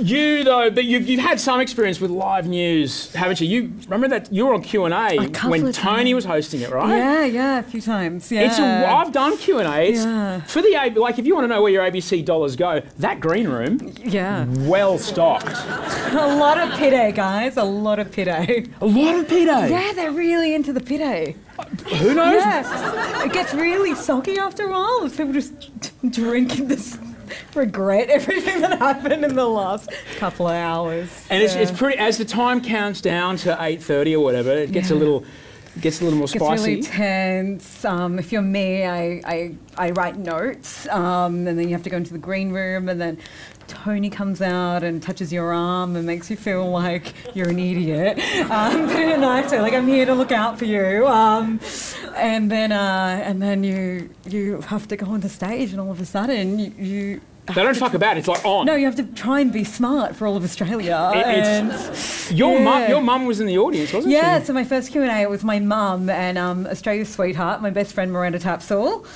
you 0.00 0.44
though, 0.44 0.70
but 0.70 0.84
you've, 0.84 1.08
you've 1.08 1.20
had 1.20 1.38
some 1.40 1.60
experience 1.60 2.00
with 2.00 2.10
live 2.10 2.46
news, 2.46 3.12
haven't 3.14 3.40
you? 3.40 3.48
You 3.48 3.72
remember 3.84 4.08
that 4.08 4.32
you 4.32 4.46
were 4.46 4.54
on 4.54 4.62
Q 4.62 4.84
and 4.84 4.94
A 4.94 5.28
when 5.48 5.72
Tony 5.72 6.14
was 6.14 6.24
hosting 6.24 6.60
it, 6.60 6.70
right? 6.70 6.96
Yeah, 6.96 7.24
yeah, 7.24 7.58
a 7.58 7.62
few 7.62 7.80
times. 7.80 8.30
Yeah. 8.32 8.42
It's 8.42 8.58
a, 8.58 8.64
I've 8.64 9.12
done 9.12 9.36
Q 9.36 9.58
and 9.58 9.68
A. 9.68 9.92
Yeah. 9.92 10.40
for 10.42 10.62
the 10.62 10.74
A- 10.74 10.98
like 10.98 11.18
if 11.18 11.26
you 11.26 11.34
want 11.34 11.44
to 11.44 11.48
know 11.48 11.62
where 11.62 11.72
your 11.72 11.84
ABC 11.84 12.24
dollars 12.24 12.56
go, 12.56 12.80
that 12.98 13.20
green 13.20 13.48
room 13.48 13.92
yeah. 14.02 14.46
well 14.68 14.98
stocked. 14.98 15.48
A 15.48 16.36
lot 16.36 16.58
of 16.58 16.70
pide, 16.70 17.14
guys. 17.14 17.56
A 17.56 17.64
lot 17.64 17.98
of 17.98 18.10
pide. 18.10 18.70
A 18.80 18.86
lot 18.86 19.16
of 19.16 19.28
pide. 19.28 19.70
Yeah, 19.70 19.92
they're 19.94 20.12
really 20.12 20.54
into 20.54 20.72
the 20.72 20.80
pide. 20.80 21.36
Who 21.98 22.14
knows? 22.14 22.40
Yeah. 22.40 23.24
It 23.24 23.32
gets 23.32 23.52
really 23.52 23.94
soggy 23.94 24.38
after 24.38 24.66
a 24.66 24.70
while 24.70 25.08
people 25.18 25.32
just 25.32 26.00
drinking 26.10 26.68
just 26.68 26.98
regret 27.54 28.08
everything 28.10 28.60
that 28.60 28.78
happened 28.78 29.24
in 29.24 29.34
the 29.34 29.46
last 29.48 29.90
couple 30.18 30.46
of 30.46 30.54
hours. 30.54 31.08
And 31.30 31.42
it's, 31.42 31.54
Yeah. 31.54 31.62
it's 31.62 31.70
pretty 31.72 31.98
as 31.98 32.18
the 32.18 32.24
time 32.24 32.60
counts 32.60 33.00
down 33.00 33.36
to 33.38 33.56
eight 33.60 33.82
thirty 33.82 34.14
or 34.14 34.22
whatever. 34.24 34.50
It 34.52 34.72
gets 34.72 34.90
a 34.90 34.94
little 34.94 35.24
gets 35.80 36.00
a 36.00 36.04
little 36.04 36.18
more 36.18 36.24
It's 36.24 36.32
spicy. 36.34 36.70
really 36.70 36.82
tense. 36.82 37.84
Um, 37.84 38.18
if 38.18 38.32
you're 38.32 38.42
me, 38.42 38.84
I, 38.84 39.20
I, 39.24 39.54
I 39.76 39.90
write 39.90 40.16
notes, 40.18 40.88
um, 40.88 41.46
and 41.46 41.56
then 41.58 41.68
you 41.68 41.74
have 41.74 41.84
to 41.84 41.90
go 41.90 41.96
into 41.96 42.12
the 42.12 42.18
green 42.18 42.50
room, 42.50 42.88
and 42.88 43.00
then 43.00 43.16
Tony 43.68 44.10
comes 44.10 44.40
out 44.40 44.82
and 44.82 45.02
touches 45.02 45.32
your 45.32 45.52
arm 45.52 45.94
and 45.94 46.06
makes 46.06 46.30
you 46.30 46.36
feel 46.36 46.68
like 46.70 47.14
you're 47.36 47.50
an 47.50 47.58
idiot, 47.58 48.18
um, 48.50 48.86
but 48.86 48.96
in 48.96 49.10
a 49.10 49.18
nice 49.18 49.52
way. 49.52 49.60
Like 49.60 49.74
I'm 49.74 49.86
here 49.86 50.06
to 50.06 50.14
look 50.14 50.32
out 50.32 50.58
for 50.58 50.64
you. 50.64 51.06
Um, 51.06 51.60
and 52.16 52.50
then, 52.50 52.72
uh, 52.72 53.22
and 53.24 53.40
then 53.40 53.62
you, 53.62 54.10
you 54.26 54.60
have 54.62 54.88
to 54.88 54.96
go 54.96 55.06
on 55.06 55.20
the 55.20 55.28
stage, 55.28 55.70
and 55.72 55.80
all 55.80 55.90
of 55.90 56.00
a 56.00 56.06
sudden 56.06 56.58
you. 56.58 56.72
you 56.78 57.20
they 57.54 57.62
don't 57.62 57.76
fuck 57.76 57.94
about. 57.94 58.18
It's 58.18 58.28
like 58.28 58.44
on. 58.44 58.66
no, 58.66 58.74
you 58.74 58.84
have 58.84 58.96
to 58.96 59.04
try 59.04 59.40
and 59.40 59.50
be 59.50 59.64
smart 59.64 60.14
for 60.14 60.26
all 60.26 60.36
of 60.36 60.44
Australia. 60.44 61.12
It- 61.14 61.24
and 61.24 62.36
your 62.38 62.60
mum. 62.60 62.88
Your 62.88 63.00
mum 63.00 63.26
was 63.26 63.40
in 63.40 63.46
the 63.46 63.58
audience, 63.58 63.92
wasn't 63.92 64.12
yeah, 64.12 64.20
she? 64.20 64.26
Yeah. 64.26 64.42
So 64.42 64.52
my 64.52 64.64
first 64.64 64.92
Q&A 64.92 65.22
it 65.22 65.30
was 65.30 65.44
my 65.44 65.58
mum 65.58 66.10
and 66.10 66.36
um, 66.36 66.66
Australia's 66.66 67.08
sweetheart, 67.08 67.62
my 67.62 67.70
best 67.70 67.94
friend 67.94 68.12
Miranda 68.12 68.38
Tapsell. 68.38 69.06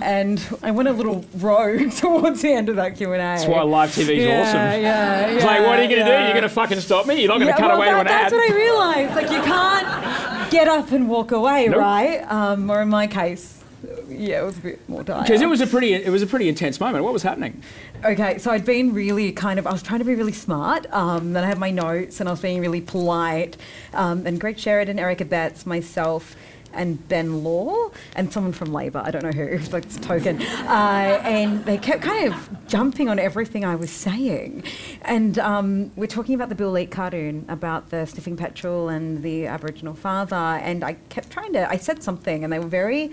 And 0.00 0.40
I 0.62 0.70
went 0.70 0.88
a 0.88 0.92
little 0.92 1.24
rogue 1.36 1.90
towards 1.96 2.42
the 2.42 2.52
end 2.52 2.68
of 2.68 2.76
that 2.76 2.96
Q 2.96 3.12
and 3.12 3.20
A. 3.20 3.24
That's 3.24 3.46
why 3.46 3.62
live 3.62 3.90
TV 3.90 4.16
is 4.18 4.24
yeah, 4.24 4.42
awesome. 4.42 4.56
Yeah, 4.56 4.76
yeah. 4.76 5.26
It's 5.28 5.44
like, 5.44 5.60
what 5.60 5.78
are 5.78 5.82
you 5.82 5.88
going 5.88 6.04
to 6.04 6.10
yeah. 6.10 6.18
do? 6.18 6.24
You're 6.24 6.32
going 6.32 6.42
to 6.42 6.48
fucking 6.48 6.80
stop 6.80 7.06
me? 7.06 7.20
You're 7.20 7.28
not 7.28 7.38
going 7.38 7.52
to 7.52 7.54
Yeah, 7.54 7.56
cut 7.58 7.68
well, 7.68 7.76
away 7.78 7.86
that, 7.86 7.94
to 7.94 8.00
an 8.00 8.06
that's 8.06 8.32
ad? 8.32 8.36
what 8.36 8.50
I 8.50 8.54
realised. 8.54 9.14
Like 9.16 9.30
you 9.30 9.42
can't 9.42 10.50
get 10.50 10.68
up 10.68 10.92
and 10.92 11.08
walk 11.08 11.32
away, 11.32 11.66
Nope. 11.66 11.78
right? 11.78 12.20
Um, 12.30 12.70
or 12.70 12.82
in 12.82 12.88
my 12.88 13.06
case, 13.06 13.62
yeah, 14.08 14.42
it 14.42 14.44
was 14.44 14.58
a 14.58 14.60
bit 14.60 14.88
more 14.88 15.02
dire. 15.02 15.22
Because 15.22 15.40
it 15.40 15.46
was 15.48 15.60
a 15.60 15.66
pretty, 15.66 15.94
it 15.94 16.10
was 16.10 16.22
a 16.22 16.26
pretty 16.26 16.48
intense 16.48 16.78
moment. 16.80 17.04
What 17.04 17.12
was 17.12 17.22
happening? 17.22 17.62
Okay, 18.04 18.38
so 18.38 18.50
I'd 18.50 18.64
been 18.64 18.92
really 18.92 19.32
kind 19.32 19.58
of, 19.58 19.66
I 19.66 19.72
was 19.72 19.82
trying 19.82 20.00
to 20.00 20.04
be 20.04 20.14
really 20.14 20.32
smart. 20.32 20.86
Um, 20.92 21.32
then 21.32 21.44
I 21.44 21.46
had 21.46 21.58
my 21.58 21.70
notes 21.70 22.20
and 22.20 22.28
I 22.28 22.32
was 22.32 22.40
being 22.40 22.60
really 22.60 22.80
polite. 22.80 23.56
Um, 23.94 24.26
and 24.26 24.40
Greg 24.40 24.58
Sheridan, 24.58 24.98
Eric 24.98 25.18
Abetz, 25.18 25.64
myself, 25.66 26.34
and 26.72 27.06
Ben 27.08 27.42
Law, 27.42 27.90
and 28.16 28.32
someone 28.32 28.52
from 28.52 28.72
Labor, 28.72 29.02
I 29.04 29.10
don't 29.10 29.22
know 29.22 29.30
who, 29.30 29.58
like 29.72 29.84
it's 29.84 29.96
a 29.96 30.00
token. 30.00 30.40
Uh, 30.42 31.20
and 31.24 31.64
they 31.64 31.78
kept 31.78 32.02
kind 32.02 32.32
of 32.32 32.66
jumping 32.66 33.08
on 33.08 33.18
everything 33.18 33.64
I 33.64 33.74
was 33.74 33.90
saying. 33.90 34.64
And 35.02 35.38
um, 35.38 35.92
we're 35.96 36.06
talking 36.06 36.34
about 36.34 36.48
the 36.48 36.54
Bill 36.54 36.70
Leak 36.70 36.90
cartoon 36.90 37.44
about 37.48 37.90
the 37.90 38.06
sniffing 38.06 38.36
petrol 38.36 38.88
and 38.88 39.22
the 39.22 39.46
Aboriginal 39.46 39.94
father. 39.94 40.36
And 40.36 40.84
I 40.84 40.94
kept 41.08 41.30
trying 41.30 41.52
to, 41.54 41.68
I 41.68 41.76
said 41.76 42.02
something, 42.02 42.44
and 42.44 42.52
they 42.52 42.58
were 42.58 42.66
very 42.66 43.10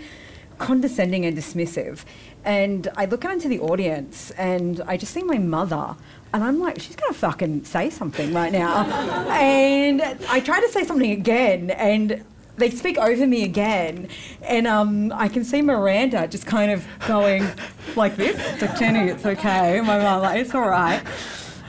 condescending 0.57 1.25
and 1.25 1.37
dismissive. 1.37 2.03
And 2.43 2.87
I 2.95 3.05
look 3.05 3.25
out 3.25 3.31
into 3.31 3.47
the 3.47 3.59
audience 3.59 4.31
and 4.31 4.81
I 4.87 4.97
just 4.97 5.13
see 5.13 5.23
my 5.23 5.37
mother. 5.37 5.95
And 6.33 6.43
I'm 6.43 6.59
like, 6.59 6.79
she's 6.79 6.95
going 6.95 7.13
to 7.13 7.19
fucking 7.19 7.65
say 7.65 7.89
something 7.89 8.33
right 8.33 8.51
now. 8.51 8.85
and 9.31 10.01
I 10.01 10.39
try 10.39 10.59
to 10.59 10.69
say 10.69 10.83
something 10.83 11.11
again. 11.11 11.71
And 11.71 12.23
they 12.57 12.69
speak 12.71 12.97
over 12.97 13.25
me 13.25 13.43
again. 13.43 14.09
And 14.41 14.67
um, 14.67 15.13
I 15.13 15.27
can 15.27 15.43
see 15.43 15.61
Miranda 15.61 16.27
just 16.27 16.45
kind 16.45 16.71
of 16.71 16.85
going 17.07 17.47
like 17.95 18.15
this. 18.15 18.35
It's 18.53 18.61
like, 18.61 18.79
Jenny, 18.79 19.09
it's 19.09 19.25
okay. 19.25 19.79
My 19.81 19.99
mum, 19.99 20.21
like, 20.21 20.41
it's 20.41 20.53
all 20.53 20.67
right. 20.67 21.01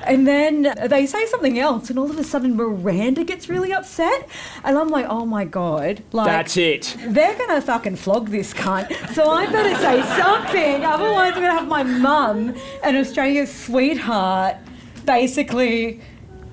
And 0.05 0.27
then 0.27 0.75
they 0.87 1.05
say 1.07 1.27
something 1.27 1.59
else, 1.59 1.91
and 1.91 1.99
all 1.99 2.09
of 2.11 2.19
a 2.19 2.25
sudden 2.25 2.57
Miranda 2.57 3.25
gets 3.25 3.49
really 3.51 3.75
upset, 3.75 4.27
and 4.65 4.79
I'm 4.79 4.89
like, 4.89 5.05
"Oh 5.07 5.27
my 5.27 5.45
god!" 5.45 6.03
Like 6.13 6.27
That's 6.27 6.57
it. 6.57 6.97
they're 7.09 7.37
gonna 7.37 7.61
fucking 7.61 7.97
flog 7.97 8.29
this 8.29 8.55
cunt. 8.55 8.89
So 9.13 9.29
I 9.29 9.47
better 9.47 9.75
say 9.77 10.01
something, 10.17 10.85
otherwise 10.85 11.35
I'm 11.35 11.43
gonna 11.43 11.53
have 11.53 11.69
my 11.69 11.83
mum, 11.83 12.55
an 12.85 12.97
Australia's 12.97 13.53
sweetheart, 13.53 14.57
basically 15.05 16.01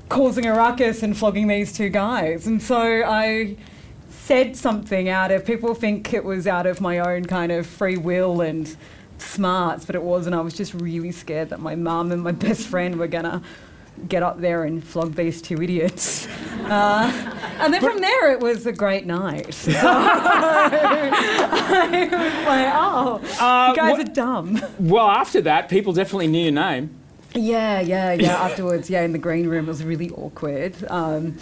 causing 0.10 0.46
a 0.48 0.54
ruckus 0.54 1.02
and 1.02 1.16
flogging 1.16 1.48
these 1.48 1.72
two 1.72 1.90
guys. 1.90 2.48
And 2.48 2.62
so 2.62 2.78
I 3.06 3.56
said 4.26 4.56
something 4.56 5.08
out 5.08 5.32
of 5.32 5.46
people 5.46 5.76
think 5.76 6.12
it 6.14 6.24
was 6.24 6.48
out 6.48 6.66
of 6.66 6.82
my 6.82 6.98
own 6.98 7.24
kind 7.26 7.52
of 7.52 7.68
free 7.68 7.96
will 7.98 8.42
and 8.42 8.76
smarts, 9.20 9.86
but 9.86 9.94
it 9.96 10.02
wasn't. 10.02 10.36
I 10.36 10.42
was 10.42 10.56
just 10.56 10.74
really 10.74 11.12
scared 11.12 11.50
that 11.50 11.60
my 11.60 11.76
mum 11.76 12.12
and 12.12 12.24
my 12.24 12.32
best 12.32 12.68
friend 12.68 12.98
were 12.98 13.06
gonna 13.08 13.44
get 14.10 14.24
up 14.24 14.42
there 14.42 14.64
and 14.64 14.84
flog 14.84 15.14
these 15.16 15.42
two 15.42 15.62
idiots. 15.62 16.28
Uh, 16.66 17.12
and 17.60 17.72
then 17.72 17.80
from 17.80 18.02
there, 18.02 18.32
it 18.32 18.40
was 18.40 18.66
a 18.66 18.72
great 18.74 19.06
night. 19.06 19.54
So 19.66 19.72
I 19.76 20.70
was 22.12 22.48
like, 22.48 22.74
oh, 22.74 23.22
Uh, 23.40 23.70
you 23.70 23.76
guys 23.76 23.92
what- 23.92 24.00
are 24.10 24.12
dumb. 24.12 24.60
Well, 24.80 25.08
after 25.08 25.42
that, 25.42 25.70
people 25.70 25.94
definitely 25.94 26.26
knew 26.26 26.46
your 26.46 26.52
name. 26.54 26.90
Yeah, 27.36 27.82
yeah, 27.82 28.14
yeah. 28.14 28.42
Afterwards, 28.44 28.90
yeah, 28.90 29.04
in 29.04 29.12
the 29.12 29.20
green 29.20 29.48
room, 29.48 29.66
it 29.66 29.68
was 29.68 29.84
really 29.84 30.10
awkward. 30.10 30.74
Um, 30.90 31.38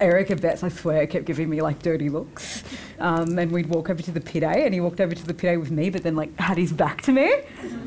Eric 0.00 0.28
Abetz, 0.28 0.62
I 0.62 0.68
swear, 0.68 1.06
kept 1.06 1.24
giving 1.24 1.48
me 1.50 1.60
like 1.60 1.82
dirty 1.82 2.08
looks. 2.08 2.62
Um, 3.00 3.38
and 3.38 3.50
we'd 3.52 3.66
walk 3.66 3.90
over 3.90 4.02
to 4.02 4.10
the 4.10 4.20
pit 4.20 4.42
A, 4.42 4.64
and 4.64 4.74
he 4.74 4.80
walked 4.80 5.00
over 5.00 5.14
to 5.14 5.26
the 5.26 5.34
pit 5.34 5.54
A 5.54 5.56
with 5.56 5.70
me, 5.70 5.90
but 5.90 6.02
then 6.02 6.16
like 6.16 6.38
had 6.38 6.58
his 6.58 6.72
back 6.72 7.02
to 7.02 7.12
me, 7.12 7.32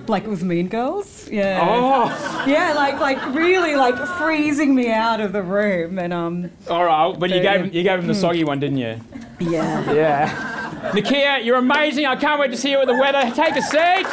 like 0.08 0.24
it 0.24 0.30
was 0.30 0.44
Mean 0.44 0.68
Girls. 0.68 1.30
Yeah. 1.30 1.60
Oh, 1.62 2.46
Yeah, 2.48 2.74
like 2.74 3.00
like 3.00 3.34
really 3.34 3.76
like 3.76 3.96
freezing 4.18 4.74
me 4.74 4.92
out 4.92 5.20
of 5.20 5.34
the 5.34 5.44
room, 5.44 6.00
and 6.00 6.14
um, 6.14 6.52
all 6.70 6.86
right. 6.86 7.18
But 7.18 7.30
you 7.30 7.42
gave 7.42 7.66
yeah. 7.66 7.72
you 7.72 7.84
gave 7.84 8.00
him 8.00 8.08
the 8.08 8.16
soggy 8.16 8.44
one, 8.44 8.60
didn't 8.60 8.78
you? 8.78 9.00
yeah. 9.40 9.92
Yeah. 9.92 10.92
Nakkiah, 10.94 11.46
you're 11.46 11.58
amazing. 11.58 12.06
I 12.06 12.16
can't 12.16 12.40
wait 12.40 12.52
to 12.52 12.58
see 12.58 12.72
you 12.72 12.80
at 12.80 12.88
the 12.88 12.96
weather. 12.96 13.22
Take 13.36 13.56
a 13.56 13.62
seat. 13.62 14.06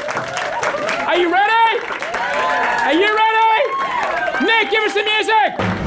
Are 1.07 1.17
you 1.17 1.33
ready? 1.33 1.79
Are 2.85 2.93
you 2.93 3.17
ready? 3.17 4.45
Nick, 4.45 4.71
give 4.71 4.85
us 4.85 4.95
the 4.95 5.03
music. 5.03 5.78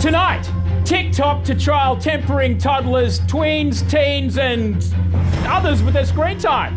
Tonight, 0.00 0.50
TikTok 0.86 1.44
to 1.44 1.54
trial 1.54 1.94
tempering 1.94 2.56
toddlers, 2.56 3.20
tweens, 3.20 3.88
teens, 3.90 4.38
and 4.38 4.82
others 5.46 5.82
with 5.82 5.92
their 5.92 6.06
screen 6.06 6.38
time. 6.38 6.74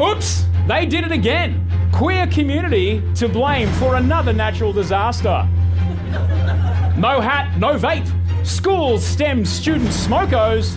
Oops, 0.00 0.44
they 0.68 0.86
did 0.86 1.02
it 1.02 1.10
again. 1.10 1.68
Queer 1.92 2.28
community 2.28 3.02
to 3.16 3.28
blame 3.28 3.68
for 3.72 3.96
another 3.96 4.32
natural 4.32 4.72
disaster. 4.72 5.48
No 6.96 7.20
hat, 7.20 7.58
no 7.58 7.76
vape. 7.76 8.08
Schools 8.46 9.04
stem 9.04 9.44
students' 9.44 10.06
smokos. 10.06 10.76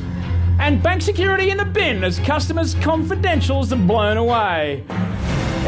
And 0.60 0.82
bank 0.82 1.04
security 1.04 1.52
in 1.52 1.58
the 1.58 1.66
bin 1.66 2.04
as 2.04 2.18
customers' 2.18 2.74
confidentials 2.74 3.72
are 3.72 3.76
blown 3.76 4.18
away. 4.18 4.84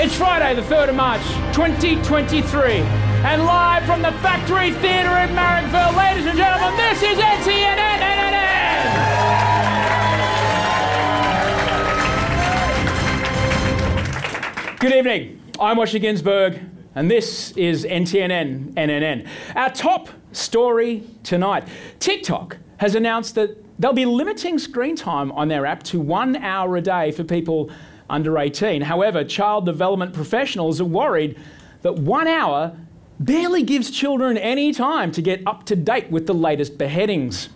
It's 0.02 0.16
Friday, 0.16 0.56
the 0.56 0.64
3rd 0.64 0.90
of 0.90 0.96
March, 0.96 1.22
2023. 1.54 3.09
And 3.22 3.44
live 3.44 3.84
from 3.84 4.02
the 4.02 4.14
Factory 4.24 4.72
Theatre 4.72 5.18
in 5.18 5.36
Marrickville, 5.36 5.98
ladies 5.98 6.26
and 6.26 6.38
gentlemen, 6.38 6.78
this 6.78 7.04
is 7.04 7.18
NTNN. 7.20 8.00
Good 14.80 14.94
evening. 14.94 15.42
I'm 15.60 15.76
Osher 15.76 16.02
Günsberg, 16.02 16.66
and 16.96 17.12
this 17.12 17.52
is 17.58 17.84
NTNN 17.84 18.76
NNN. 18.76 19.28
Our 19.54 19.70
top 19.70 20.08
story 20.32 21.04
tonight 21.24 21.68
TikTok 22.00 22.56
has 22.78 22.96
announced 22.96 23.36
that 23.36 23.62
they'll 23.78 23.92
be 23.92 24.06
limiting 24.06 24.58
screen 24.58 24.96
time 24.96 25.34
on 25.34 25.50
their 25.50 25.66
app 25.66 25.84
to 25.84 26.00
one 26.00 26.38
hour 26.38 26.78
a 26.78 26.82
day 26.82 27.12
for 27.12 27.26
people 27.26 27.70
under 28.10 28.38
18. 28.38 28.84
However, 28.84 29.26
child 29.26 29.66
development 29.66 30.14
professionals 30.14 30.80
are 30.80 30.86
worried 30.86 31.38
that 31.82 31.96
one 31.96 32.28
hour 32.28 32.78
barely 33.20 33.64
gives 33.64 33.92
children 33.92 34.38
any 34.38 34.74
time 34.74 35.12
to 35.12 35.22
get 35.22 35.42
up 35.46 35.66
to 35.66 35.76
date 35.76 36.10
with 36.10 36.26
the 36.26 36.34
latest 36.34 36.78
beheadings. 36.78 37.50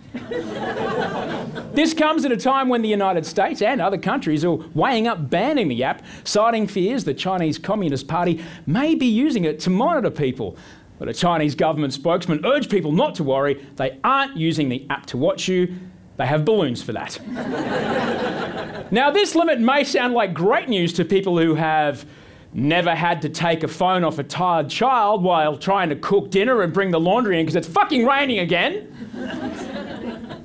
This 1.72 1.92
comes 1.92 2.24
at 2.24 2.30
a 2.30 2.36
time 2.36 2.68
when 2.68 2.82
the 2.82 2.88
United 2.88 3.26
States 3.26 3.60
and 3.60 3.80
other 3.80 3.98
countries 3.98 4.44
are 4.44 4.58
weighing 4.74 5.08
up 5.08 5.28
banning 5.28 5.66
the 5.66 5.82
app, 5.82 6.02
citing 6.22 6.68
fears 6.68 7.02
the 7.02 7.14
Chinese 7.14 7.58
Communist 7.58 8.06
Party 8.06 8.44
may 8.66 8.94
be 8.94 9.06
using 9.06 9.44
it 9.44 9.58
to 9.60 9.70
monitor 9.70 10.10
people. 10.10 10.56
But 11.00 11.08
a 11.08 11.14
Chinese 11.14 11.56
government 11.56 11.92
spokesman 11.92 12.46
urged 12.46 12.70
people 12.70 12.92
not 12.92 13.16
to 13.16 13.24
worry. 13.24 13.66
They 13.74 13.98
aren't 14.04 14.36
using 14.36 14.68
the 14.68 14.86
app 14.88 15.06
to 15.06 15.16
watch 15.16 15.48
you, 15.48 15.74
they 16.16 16.26
have 16.26 16.44
balloons 16.44 16.80
for 16.80 16.92
that. 16.92 17.18
now, 18.92 19.10
this 19.10 19.34
limit 19.34 19.58
may 19.60 19.82
sound 19.82 20.14
like 20.14 20.32
great 20.32 20.68
news 20.68 20.92
to 20.92 21.04
people 21.04 21.36
who 21.38 21.56
have 21.56 22.06
never 22.54 22.94
had 22.94 23.20
to 23.22 23.28
take 23.28 23.64
a 23.64 23.68
phone 23.68 24.04
off 24.04 24.18
a 24.18 24.22
tired 24.22 24.70
child 24.70 25.22
while 25.22 25.56
trying 25.56 25.88
to 25.88 25.96
cook 25.96 26.30
dinner 26.30 26.62
and 26.62 26.72
bring 26.72 26.92
the 26.92 27.00
laundry 27.00 27.40
in 27.40 27.44
because 27.44 27.56
it's 27.56 27.68
fucking 27.68 28.06
raining 28.06 28.38
again. 28.38 28.88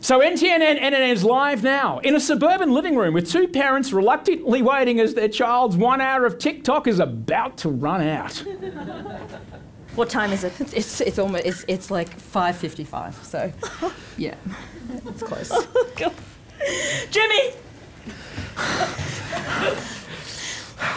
So 0.01 0.20
NTNN 0.22 0.80
NNN 0.80 1.12
is 1.12 1.24
live 1.24 1.62
now 1.62 2.00
in 2.00 2.16
a 2.16 2.20
suburban 2.20 2.74
living 2.74 2.96
room 2.96 3.13
with 3.13 3.30
two 3.30 3.48
parents 3.48 3.92
reluctantly 3.92 4.62
waiting 4.62 5.00
as 5.00 5.13
their 5.13 5.28
child's 5.28 5.75
one 5.75 6.01
hour 6.01 6.25
of 6.25 6.39
TikTok 6.39 6.88
is 6.88 7.00
about 7.00 7.58
to 7.58 7.70
run 7.70 8.01
out. 8.01 8.44
What 9.96 10.10
time 10.10 10.32
is 10.32 10.44
it? 10.46 10.54
It's 10.74 11.01
it's 11.01 11.20
almost 11.20 11.46
it's, 11.46 11.66
it's 11.68 11.92
like 11.92 12.10
five 12.10 12.56
fifty 12.56 12.86
five. 12.86 13.13
So 13.24 13.51
yeah, 14.18 14.36
it's 15.06 15.22
close. 15.22 15.51
Oh, 15.51 16.13
Jimmy! 17.12 17.54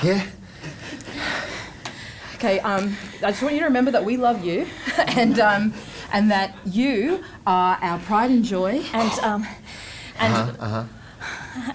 Yeah. 0.04 0.26
Okay. 2.36 2.58
Um, 2.58 2.96
I 3.22 3.30
just 3.30 3.40
want 3.40 3.54
you 3.54 3.60
to 3.60 3.66
remember 3.66 3.92
that 3.92 4.04
we 4.04 4.16
love 4.16 4.44
you, 4.44 4.66
and 4.96 5.38
um, 5.38 5.72
and 6.12 6.28
that 6.32 6.52
you 6.66 7.22
are 7.46 7.78
our 7.80 8.00
pride 8.00 8.30
and 8.32 8.44
joy. 8.44 8.82
And, 8.92 9.12
um, 9.20 9.46
and, 10.18 10.34
Uh-huh. 10.58 10.84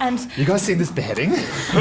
and, 0.02 0.20
You 0.36 0.44
guys 0.44 0.64
seen 0.64 0.78
this 0.78 0.92
beheading? 0.92 1.30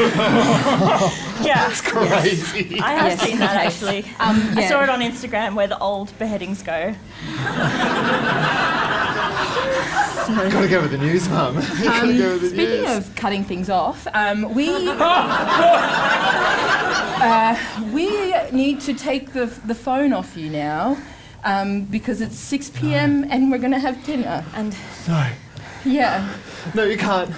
yeah, 1.43 1.67
that's 1.67 1.81
Crazy. 1.81 2.79
I 2.81 2.93
have 2.95 3.09
Yes. 3.19 3.21
seen 3.23 3.39
that 3.41 3.57
actually. 3.57 4.05
Um, 4.21 4.41
I 4.57 4.69
saw 4.69 4.85
it 4.85 4.89
on 4.89 5.01
Instagram 5.01 5.55
where 5.57 5.67
the 5.67 5.79
old 5.81 6.17
beheadings 6.21 6.63
go. 6.63 6.95
Gotta 10.27 10.69
go 10.69 10.83
with 10.83 10.91
the 10.93 10.99
news, 10.99 11.29
Mum. 11.29 11.55
Gotta 11.83 12.17
go 12.19 12.39
Speaking 12.39 12.83
news. 12.83 12.97
of 13.09 13.15
cutting 13.17 13.45
things 13.45 13.69
off, 13.71 14.07
um, 14.15 14.55
we 14.55 14.67
uh, 17.27 17.57
we 17.93 18.09
need 18.53 18.81
to 18.83 18.95
take 18.95 19.33
the 19.33 19.47
the 19.67 19.75
phone 19.75 20.13
off 20.13 20.37
you 20.37 20.51
now. 20.51 20.97
um, 21.45 21.83
because 21.85 22.21
it's 22.21 22.37
6 22.37 22.71
p.m. 22.71 23.25
and 23.31 23.51
we're 23.53 23.59
going 23.59 23.73
to 23.73 23.79
have 23.79 24.05
dinner. 24.05 24.45
And 24.55 24.75
No. 25.07 25.31
Yeah. 25.85 26.29
No, 26.75 26.83
you 26.85 26.97
can't. 26.99 27.31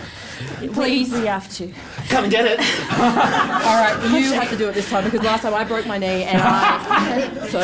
Please. 0.73 1.12
we 1.12 1.26
have 1.26 1.49
to. 1.59 1.73
Come 2.09 2.25
and 2.25 2.33
get 2.33 2.47
it. 2.47 2.59
All 2.99 3.76
right, 3.83 3.97
you 4.18 4.33
have 4.33 4.49
to 4.50 4.57
do 4.57 4.68
it 4.68 4.75
this 4.75 4.88
time 4.88 5.04
because 5.04 5.23
last 5.23 5.42
time 5.42 5.52
I 5.52 5.64
broke 5.64 5.85
my 5.87 5.99
knee 5.99 6.25
and 6.25 6.40
I. 6.40 7.49
So. 7.54 7.61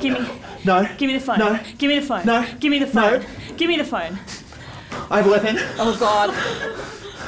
Give 0.00 0.14
me. 0.18 0.26
No. 0.64 0.88
Give 0.98 1.06
me 1.08 1.14
the 1.18 1.24
phone. 1.24 1.38
No. 1.38 1.60
Give 1.78 1.88
me 1.90 1.98
the 2.00 2.06
phone. 2.06 2.26
No. 2.26 2.44
Give 2.58 2.70
me 2.70 2.78
the 2.80 2.86
phone. 2.86 3.20
No. 3.20 3.26
Give 3.56 3.68
me 3.68 3.76
the 3.76 3.84
phone. 3.84 4.18
I 5.10 5.18
have 5.18 5.26
a 5.26 5.30
weapon. 5.30 5.56
Oh 5.78 5.94
God. 6.00 6.30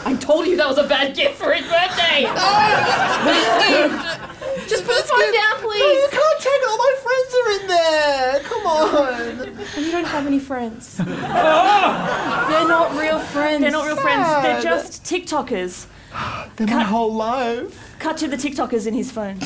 I 0.07 0.15
told 0.15 0.47
you 0.47 0.57
that 0.57 0.69
was 0.69 0.79
a 0.79 0.87
bad 0.87 1.17
gift 1.17 1.35
for 1.35 1.53
his 1.53 1.67
birthday. 1.67 2.23
Just 4.69 4.85
put 4.85 4.95
the 4.95 5.03
phone 5.03 5.33
down, 5.35 5.55
please. 5.59 5.81
No, 5.81 5.87
you 5.87 6.07
please. 6.09 6.11
can't 6.11 6.41
take 6.41 6.63
it. 6.63 6.69
All 6.69 6.79
my 6.79 6.95
friends 7.03 7.35
are 7.35 7.51
in 7.51 7.67
there. 7.67 8.39
Come 8.45 8.67
on. 8.67 9.39
You 9.85 9.91
don't 9.91 10.07
have 10.07 10.29
any 10.29 10.39
friends. 10.39 10.97
They're 11.05 12.69
not 12.69 12.97
real 12.97 13.19
friends. 13.19 13.63
They're 13.63 13.73
not 13.73 13.85
real 13.85 13.97
friends. 13.97 14.29
They're 14.45 14.63
just 14.63 15.03
TikTokers. 15.03 15.87
They're 16.57 16.69
my 16.69 16.85
whole 16.85 17.13
life. 17.13 17.97
Cut 17.99 18.17
to 18.19 18.29
the 18.29 18.37
TikTokers 18.37 18.87
in 18.87 18.95
his 18.95 19.11
phone. 19.11 19.41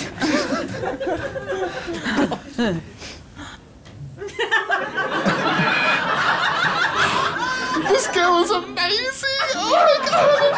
This 7.90 8.06
girl 8.08 8.38
is 8.42 8.50
amazing. 8.50 9.28
Oh 9.56 9.70
my 9.70 9.98
god. 10.08 10.52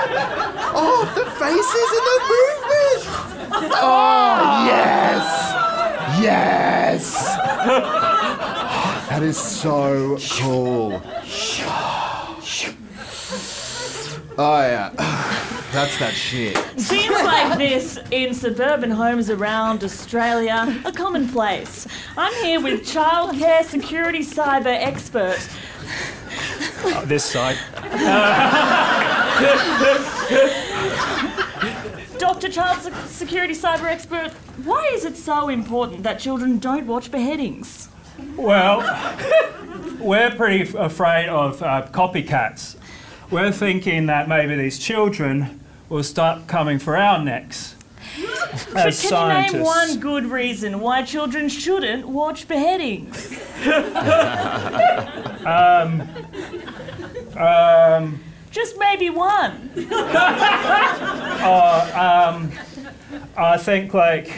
Oh, 0.74 1.04
the 1.14 1.24
faces 1.40 1.90
and 1.98 2.06
the 2.10 2.18
movement. 2.32 3.72
Oh 3.74 4.64
yes, 4.66 5.24
yes. 6.22 7.04
That 9.08 9.22
is 9.22 9.38
so 9.38 10.18
cool. 10.40 11.02
Oh 14.38 14.60
yeah, 14.62 14.90
that's 15.72 15.98
that 15.98 16.14
shit. 16.14 16.56
Scenes 16.80 17.10
like 17.10 17.58
this 17.58 17.98
in 18.10 18.34
suburban 18.34 18.90
homes 18.90 19.30
around 19.30 19.84
Australia 19.84 20.80
are 20.84 20.92
commonplace. 20.92 21.86
I'm 22.16 22.32
here 22.44 22.60
with 22.60 22.82
childcare 22.82 23.64
security 23.64 24.20
cyber 24.20 24.66
expert. 24.66 25.46
This 27.06 27.24
side. 27.24 27.56
Dr. 32.18 32.48
Child 32.48 32.80
Se- 32.82 32.92
Security 33.06 33.54
Cyber 33.54 33.84
Expert, 33.84 34.30
why 34.64 34.90
is 34.94 35.04
it 35.04 35.16
so 35.16 35.48
important 35.48 36.02
that 36.04 36.18
children 36.18 36.58
don't 36.58 36.86
watch 36.86 37.10
beheadings? 37.10 37.88
Well, 38.36 38.80
we're 39.98 40.30
pretty 40.30 40.62
f- 40.62 40.74
afraid 40.74 41.28
of 41.28 41.62
uh, 41.62 41.86
copycats. 41.90 42.76
We're 43.30 43.52
thinking 43.52 44.06
that 44.06 44.28
maybe 44.28 44.54
these 44.56 44.78
children 44.78 45.60
will 45.88 46.02
start 46.04 46.46
coming 46.46 46.78
for 46.78 46.96
our 46.96 47.22
necks. 47.22 47.74
As 48.74 49.00
Can 49.02 49.46
you 49.46 49.52
name 49.52 49.62
one 49.64 49.98
good 50.00 50.26
reason 50.26 50.80
why 50.80 51.02
children 51.02 51.48
shouldn't 51.48 52.06
watch 52.06 52.48
beheadings? 52.48 53.38
Um, 55.42 56.02
um, 57.36 58.20
Just 58.52 58.78
maybe 58.78 59.10
one. 59.10 59.70
um, 61.52 62.52
I 63.36 63.56
think 63.58 63.92
like 63.92 64.32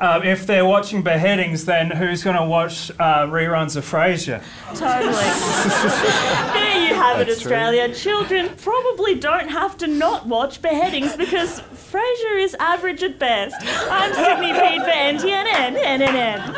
um, 0.00 0.22
if 0.22 0.46
they're 0.46 0.64
watching 0.64 1.02
beheadings, 1.02 1.66
then 1.66 1.90
who's 1.90 2.24
going 2.24 2.36
to 2.36 2.44
watch 2.44 2.90
uh, 2.98 3.26
reruns 3.26 3.76
of 3.76 3.84
Frasier? 3.84 4.42
Totally. 4.68 5.12
there 6.54 6.88
you 6.88 6.94
have 6.94 7.20
it, 7.20 7.26
That's 7.26 7.42
true. 7.42 7.52
Australia. 7.52 7.94
Children 7.94 8.48
probably 8.56 9.14
don't 9.16 9.48
have 9.48 9.76
to 9.78 9.86
not 9.86 10.26
watch 10.26 10.62
beheadings 10.62 11.14
because 11.16 11.60
Frasier 11.60 12.42
is 12.42 12.56
average 12.58 13.02
at 13.02 13.18
best. 13.18 13.56
I'm 13.90 14.14
Sydney 14.14 14.52
Reed 14.52 14.80
for 14.82 14.90
NTNN, 14.90 15.76
NNN. 15.76 16.56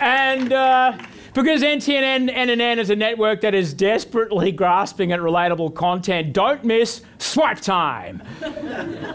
And 0.00 0.52
uh, 0.52 0.96
because 1.36 1.60
NTNN 1.60 2.34
NNN 2.34 2.78
is 2.78 2.88
a 2.88 2.96
network 2.96 3.42
that 3.42 3.54
is 3.54 3.74
desperately 3.74 4.50
grasping 4.50 5.12
at 5.12 5.20
relatable 5.20 5.74
content, 5.74 6.32
don't 6.32 6.64
miss 6.64 7.02
Swipe 7.18 7.60
Time. 7.60 8.22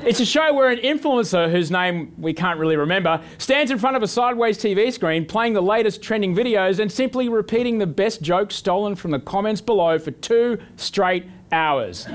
It's 0.05 0.19
a 0.19 0.25
show 0.25 0.53
where 0.53 0.69
an 0.69 0.77
influencer, 0.77 1.49
whose 1.49 1.71
name 1.71 2.13
we 2.19 2.31
can't 2.31 2.59
really 2.59 2.75
remember, 2.75 3.19
stands 3.39 3.71
in 3.71 3.79
front 3.79 3.95
of 3.95 4.03
a 4.03 4.07
sideways 4.07 4.59
TV 4.59 4.93
screen 4.93 5.25
playing 5.25 5.53
the 5.53 5.63
latest 5.63 6.03
trending 6.03 6.35
videos 6.35 6.77
and 6.77 6.91
simply 6.91 7.27
repeating 7.27 7.79
the 7.79 7.87
best 7.87 8.21
jokes 8.21 8.53
stolen 8.53 8.95
from 8.95 9.09
the 9.09 9.19
comments 9.19 9.59
below 9.59 9.97
for 9.97 10.11
two 10.11 10.59
straight 10.75 11.25
hours. 11.51 12.05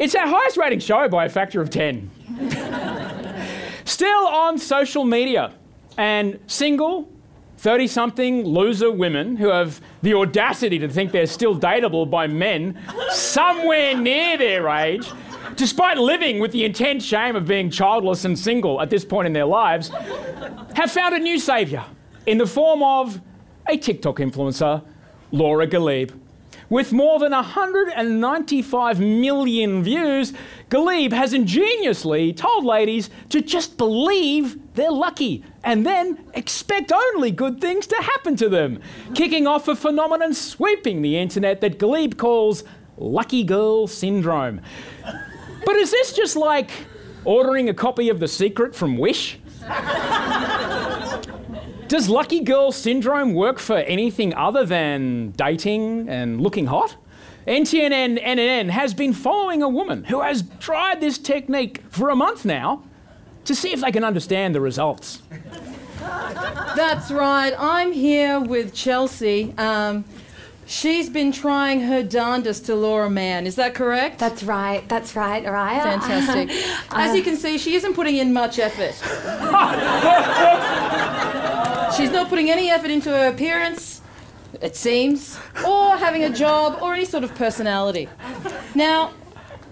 It's 0.00 0.16
our 0.16 0.26
highest 0.26 0.56
rating 0.56 0.80
show 0.80 1.08
by 1.08 1.26
a 1.26 1.28
factor 1.28 1.60
of 1.60 1.70
10. 1.70 2.10
Still 3.84 4.26
on 4.26 4.58
social 4.58 5.04
media 5.04 5.54
and 5.96 6.40
single 6.48 7.08
30 7.58 7.86
something 7.86 8.44
loser 8.44 8.90
women 8.90 9.36
who 9.36 9.48
have 9.48 9.80
the 10.02 10.14
audacity 10.14 10.78
to 10.78 10.88
think 10.88 11.12
they're 11.12 11.26
still 11.26 11.58
dateable 11.58 12.08
by 12.08 12.26
men 12.26 12.78
somewhere 13.10 13.96
near 13.96 14.36
their 14.36 14.68
age, 14.68 15.10
despite 15.56 15.96
living 15.96 16.38
with 16.38 16.52
the 16.52 16.64
intense 16.64 17.04
shame 17.04 17.34
of 17.34 17.46
being 17.46 17.70
childless 17.70 18.24
and 18.24 18.38
single 18.38 18.80
at 18.80 18.90
this 18.90 19.04
point 19.04 19.26
in 19.26 19.32
their 19.32 19.46
lives, 19.46 19.90
have 20.74 20.90
found 20.90 21.14
a 21.14 21.18
new 21.18 21.38
saviour 21.38 21.84
in 22.26 22.38
the 22.38 22.46
form 22.46 22.82
of 22.82 23.20
a 23.68 23.76
TikTok 23.76 24.16
influencer, 24.16 24.82
Laura 25.32 25.66
Galebe. 25.66 26.12
With 26.68 26.92
more 26.92 27.20
than 27.20 27.30
195 27.30 29.00
million 29.00 29.84
views, 29.84 30.32
Galebe 30.68 31.12
has 31.12 31.32
ingeniously 31.32 32.32
told 32.32 32.64
ladies 32.64 33.08
to 33.28 33.40
just 33.40 33.76
believe 33.76 34.58
they're 34.76 34.90
lucky 34.90 35.42
and 35.64 35.84
then 35.84 36.24
expect 36.34 36.92
only 36.92 37.30
good 37.30 37.60
things 37.60 37.86
to 37.88 37.96
happen 37.96 38.36
to 38.36 38.48
them, 38.48 38.80
kicking 39.14 39.46
off 39.46 39.66
a 39.68 39.74
phenomenon 39.74 40.32
sweeping 40.34 41.02
the 41.02 41.18
internet 41.18 41.60
that 41.62 41.78
Galebe 41.78 42.16
calls 42.16 42.62
lucky 42.96 43.42
girl 43.42 43.86
syndrome. 43.86 44.60
But 45.64 45.76
is 45.76 45.90
this 45.90 46.12
just 46.12 46.36
like 46.36 46.70
ordering 47.24 47.68
a 47.68 47.74
copy 47.74 48.08
of 48.08 48.20
The 48.20 48.28
Secret 48.28 48.74
from 48.74 48.96
Wish? 48.98 49.38
Does 51.88 52.08
lucky 52.08 52.40
girl 52.40 52.72
syndrome 52.72 53.34
work 53.34 53.58
for 53.58 53.76
anything 53.76 54.34
other 54.34 54.64
than 54.64 55.30
dating 55.32 56.08
and 56.08 56.40
looking 56.40 56.66
hot? 56.66 56.96
NTNN 57.46 58.20
NNN 58.22 58.70
has 58.70 58.92
been 58.92 59.12
following 59.12 59.62
a 59.62 59.68
woman 59.68 60.02
who 60.04 60.20
has 60.20 60.44
tried 60.58 61.00
this 61.00 61.16
technique 61.16 61.80
for 61.90 62.10
a 62.10 62.16
month 62.16 62.44
now 62.44 62.82
to 63.46 63.54
see 63.54 63.72
if 63.72 63.80
they 63.80 63.90
can 63.90 64.04
understand 64.04 64.54
the 64.54 64.60
results. 64.60 65.22
That's 66.00 67.10
right. 67.10 67.54
I'm 67.58 67.92
here 67.92 68.38
with 68.38 68.74
Chelsea. 68.74 69.54
Um, 69.56 70.04
she's 70.66 71.08
been 71.08 71.32
trying 71.32 71.80
her 71.82 72.02
darndest 72.02 72.66
to 72.66 72.74
lure 72.74 73.04
a 73.04 73.10
man. 73.10 73.46
Is 73.46 73.56
that 73.56 73.74
correct? 73.74 74.18
That's 74.18 74.42
right. 74.42 74.86
That's 74.88 75.16
right, 75.16 75.44
Araya. 75.44 75.82
Fantastic. 75.82 76.50
As 76.90 77.16
you 77.16 77.22
can 77.22 77.36
see, 77.36 77.56
she 77.56 77.74
isn't 77.76 77.94
putting 77.94 78.16
in 78.16 78.32
much 78.32 78.58
effort. 78.58 78.94
She's 81.96 82.10
not 82.10 82.28
putting 82.28 82.50
any 82.50 82.68
effort 82.68 82.90
into 82.90 83.10
her 83.10 83.28
appearance, 83.28 84.02
it 84.60 84.76
seems, 84.76 85.38
or 85.66 85.96
having 85.96 86.24
a 86.24 86.30
job, 86.30 86.78
or 86.82 86.94
any 86.94 87.06
sort 87.06 87.24
of 87.24 87.34
personality. 87.36 88.08
Now, 88.74 89.12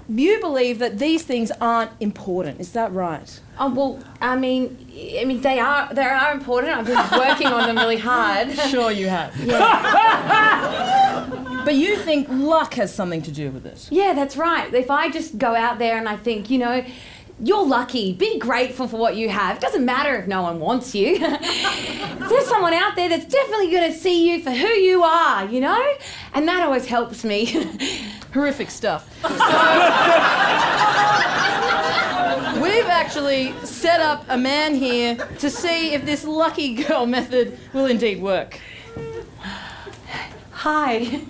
you 0.08 0.40
believe 0.40 0.78
that 0.78 0.98
these 0.98 1.22
things 1.22 1.50
aren't 1.60 1.90
important. 2.00 2.60
Is 2.60 2.72
that 2.72 2.92
right? 2.92 3.40
Oh 3.58 3.72
well, 3.72 4.02
I 4.20 4.36
mean, 4.36 4.76
I 5.20 5.24
mean 5.24 5.40
they 5.40 5.58
are 5.60 5.92
they 5.94 6.02
are 6.02 6.32
important. 6.32 6.74
I've 6.74 6.86
been 6.86 7.18
working 7.18 7.46
on 7.48 7.66
them 7.66 7.76
really 7.76 7.98
hard. 7.98 8.48
Sure, 8.68 8.90
you 8.90 9.08
have. 9.08 9.34
But 11.64 11.76
you 11.76 11.96
think 11.96 12.28
luck 12.28 12.74
has 12.74 12.94
something 12.94 13.22
to 13.22 13.32
do 13.32 13.50
with 13.50 13.64
it? 13.64 13.88
Yeah, 13.90 14.12
that's 14.12 14.36
right. 14.36 14.72
If 14.74 14.90
I 14.90 15.10
just 15.10 15.38
go 15.38 15.54
out 15.54 15.78
there 15.78 15.96
and 15.96 16.06
I 16.06 16.16
think, 16.16 16.50
you 16.50 16.58
know, 16.58 16.84
you're 17.40 17.66
lucky. 17.66 18.12
Be 18.12 18.38
grateful 18.38 18.86
for 18.86 18.96
what 18.96 19.16
you 19.16 19.28
have. 19.28 19.56
It 19.56 19.60
doesn't 19.60 19.84
matter 19.84 20.14
if 20.16 20.28
no 20.28 20.42
one 20.42 20.60
wants 20.60 20.94
you. 20.94 21.18
There's 21.18 22.46
someone 22.46 22.72
out 22.72 22.94
there 22.94 23.08
that's 23.08 23.26
definitely 23.26 23.70
going 23.70 23.92
to 23.92 23.98
see 23.98 24.30
you 24.30 24.42
for 24.42 24.52
who 24.52 24.68
you 24.68 25.02
are, 25.02 25.44
you 25.46 25.60
know? 25.60 25.94
And 26.32 26.46
that 26.46 26.62
always 26.62 26.86
helps 26.86 27.24
me. 27.24 27.46
Horrific 28.32 28.70
stuff. 28.70 29.08
We've 32.62 32.86
actually 32.86 33.52
set 33.64 34.00
up 34.00 34.24
a 34.28 34.38
man 34.38 34.74
here 34.74 35.16
to 35.16 35.50
see 35.50 35.92
if 35.92 36.04
this 36.04 36.24
lucky 36.24 36.74
girl 36.74 37.04
method 37.06 37.58
will 37.72 37.86
indeed 37.86 38.22
work. 38.22 38.60
Hi. 40.52 41.20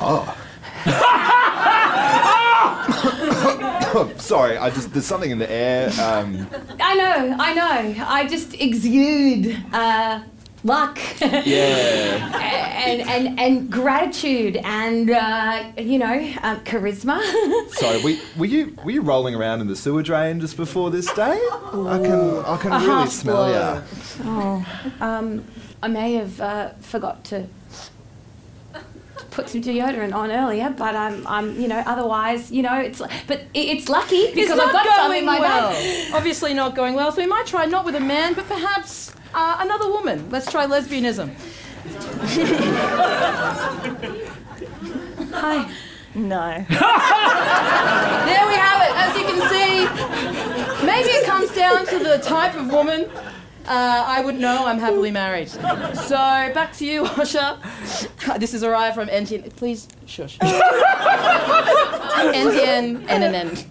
Oh. 0.00 0.45
Sorry, 4.18 4.58
I 4.58 4.70
just 4.70 4.92
there's 4.92 5.06
something 5.06 5.30
in 5.30 5.38
the 5.38 5.50
air. 5.50 5.88
Um, 6.00 6.46
I 6.80 6.94
know, 6.94 7.36
I 7.38 7.54
know. 7.54 8.04
I 8.06 8.26
just 8.26 8.54
exude 8.54 9.56
uh, 9.72 10.22
luck. 10.64 10.98
yeah. 11.20 12.72
and, 12.86 13.00
and, 13.02 13.40
and 13.40 13.70
gratitude 13.70 14.56
and, 14.56 15.10
uh, 15.10 15.64
you 15.78 15.98
know, 15.98 16.14
uh, 16.42 16.56
charisma. 16.60 17.20
Sorry, 17.70 18.02
were, 18.02 18.14
were 18.38 18.46
you 18.46 18.76
were 18.84 18.90
you 18.90 19.02
rolling 19.02 19.34
around 19.34 19.60
in 19.60 19.66
the 19.66 19.76
sewer 19.76 20.02
drain 20.02 20.40
just 20.40 20.56
before 20.56 20.90
this 20.90 21.12
day? 21.14 21.32
I 21.32 21.98
can 22.02 22.38
I 22.44 22.56
can 22.58 22.70
really 22.72 23.08
smell 23.08 23.46
blow. 23.46 23.74
you. 23.74 23.82
Oh, 24.24 24.66
um, 25.00 25.44
I 25.82 25.88
may 25.88 26.14
have 26.14 26.40
uh, 26.40 26.70
forgot 26.80 27.24
to 27.24 27.46
put 29.36 29.48
some 29.50 29.60
deodorant 29.60 30.14
on 30.14 30.30
earlier, 30.30 30.70
but 30.70 30.96
I'm, 30.96 31.26
I'm, 31.26 31.60
you 31.60 31.68
know, 31.68 31.82
otherwise, 31.86 32.50
you 32.50 32.62
know, 32.62 32.78
it's, 32.80 33.02
but 33.26 33.42
it's 33.52 33.86
lucky 33.88 34.28
because 34.32 34.48
it's 34.48 34.56
not 34.56 34.68
I've 34.68 34.72
got 34.72 34.96
some 34.96 35.12
in 35.12 35.26
my 35.26 35.38
well. 35.38 35.72
bag. 35.72 36.14
Obviously 36.14 36.54
not 36.54 36.74
going 36.74 36.94
well. 36.94 37.12
So 37.12 37.20
we 37.20 37.26
might 37.28 37.44
try 37.46 37.66
not 37.66 37.84
with 37.84 37.96
a 37.96 38.00
man, 38.00 38.32
but 38.32 38.48
perhaps 38.48 39.14
uh, 39.34 39.58
another 39.60 39.90
woman. 39.90 40.30
Let's 40.30 40.50
try 40.50 40.66
lesbianism. 40.66 41.34
Hi. 45.32 45.70
No. 46.14 46.46
There 46.48 46.66
we 48.48 48.56
have 48.56 48.80
it. 48.86 48.92
As 48.96 49.14
you 49.18 49.24
can 49.28 49.40
see, 49.52 49.84
maybe 50.86 51.10
it 51.10 51.26
comes 51.26 51.50
down 51.50 51.84
to 51.88 51.98
the 51.98 52.16
type 52.24 52.54
of 52.56 52.72
woman. 52.72 53.10
Uh, 53.66 54.04
I 54.06 54.20
would 54.20 54.36
know 54.36 54.66
I'm 54.66 54.78
happily 54.78 55.10
married. 55.10 55.48
So 55.48 55.60
back 56.16 56.72
to 56.74 56.86
you, 56.86 57.02
Osher. 57.02 57.58
This 58.38 58.54
is 58.54 58.62
Araya 58.62 58.94
from 58.94 59.08
NTN. 59.08 59.54
Please 59.56 59.88
shush. 60.06 60.38
NTN 62.28 63.06
NNN. 63.08 63.66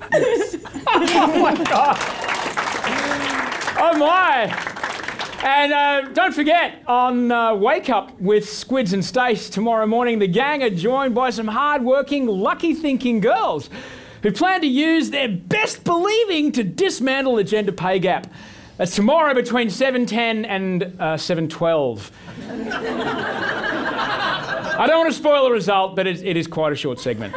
oh 1.16 1.40
my 1.42 1.56
god. 1.64 1.98
Oh 3.78 3.98
my. 3.98 4.76
And 5.44 5.72
uh, 5.72 6.02
don't 6.14 6.34
forget, 6.34 6.84
on 6.88 7.32
uh, 7.32 7.54
Wake 7.56 7.90
Up 7.90 8.20
with 8.20 8.50
Squids 8.50 8.94
and 8.94 9.06
Stace 9.06 9.50
tomorrow 9.50 9.86
morning, 9.86 10.20
the 10.20 10.28
gang 10.28 10.64
are 10.64 10.70
joined 10.70 11.14
by 11.14 11.30
some 11.30 11.48
hard-working, 11.48 12.26
lucky-thinking 12.26 13.20
girls 13.20 13.70
who 14.24 14.32
plan 14.32 14.62
to 14.62 14.68
use 14.68 15.12
their 15.12 15.30
best 15.30 15.84
believing 15.84 16.52
to 16.52 16.64
dismantle 16.64 17.36
the 17.36 17.44
gender 17.44 17.72
pay 17.72 18.00
gap. 18.00 18.28
That's 18.78 18.94
tomorrow 18.94 19.34
between 19.34 19.70
7.10 19.70 20.46
and 20.48 20.84
uh, 20.84 21.16
7.12. 21.16 22.12
I 24.78 24.88
don't 24.88 24.98
want 25.00 25.10
to 25.12 25.18
spoil 25.18 25.46
the 25.46 25.52
result, 25.52 25.96
but 25.96 26.06
it, 26.08 26.22
it 26.22 26.36
is 26.36 26.46
quite 26.48 26.74
a 26.74 26.76
short 26.76 27.00
segment. 27.00 27.34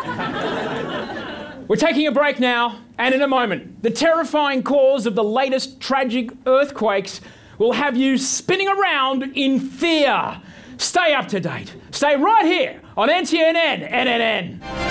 We're 1.69 1.77
taking 1.77 2.09
a 2.09 2.13
break 2.13 2.41
now, 2.41 2.81
and 2.99 3.15
in 3.15 3.23
a 3.23 3.29
moment, 3.29 3.83
the 3.83 3.91
terrifying 3.91 4.65
cause 4.65 5.07
of 5.07 5.15
the 5.15 5.23
latest 5.23 5.81
tragic 5.81 6.31
earthquakes 6.47 7.21
will 7.59 7.73
have 7.73 7.97
you 7.97 8.19
spinning 8.19 8.69
around 8.69 9.23
in 9.37 9.61
fear. 9.61 10.41
Stay 10.79 11.15
up 11.15 11.29
to 11.29 11.39
date. 11.39 11.75
Stay 11.93 12.17
right 12.17 12.47
here 12.47 12.81
on 12.97 13.09
NTNN 13.09 13.89
NNN. 13.91 14.88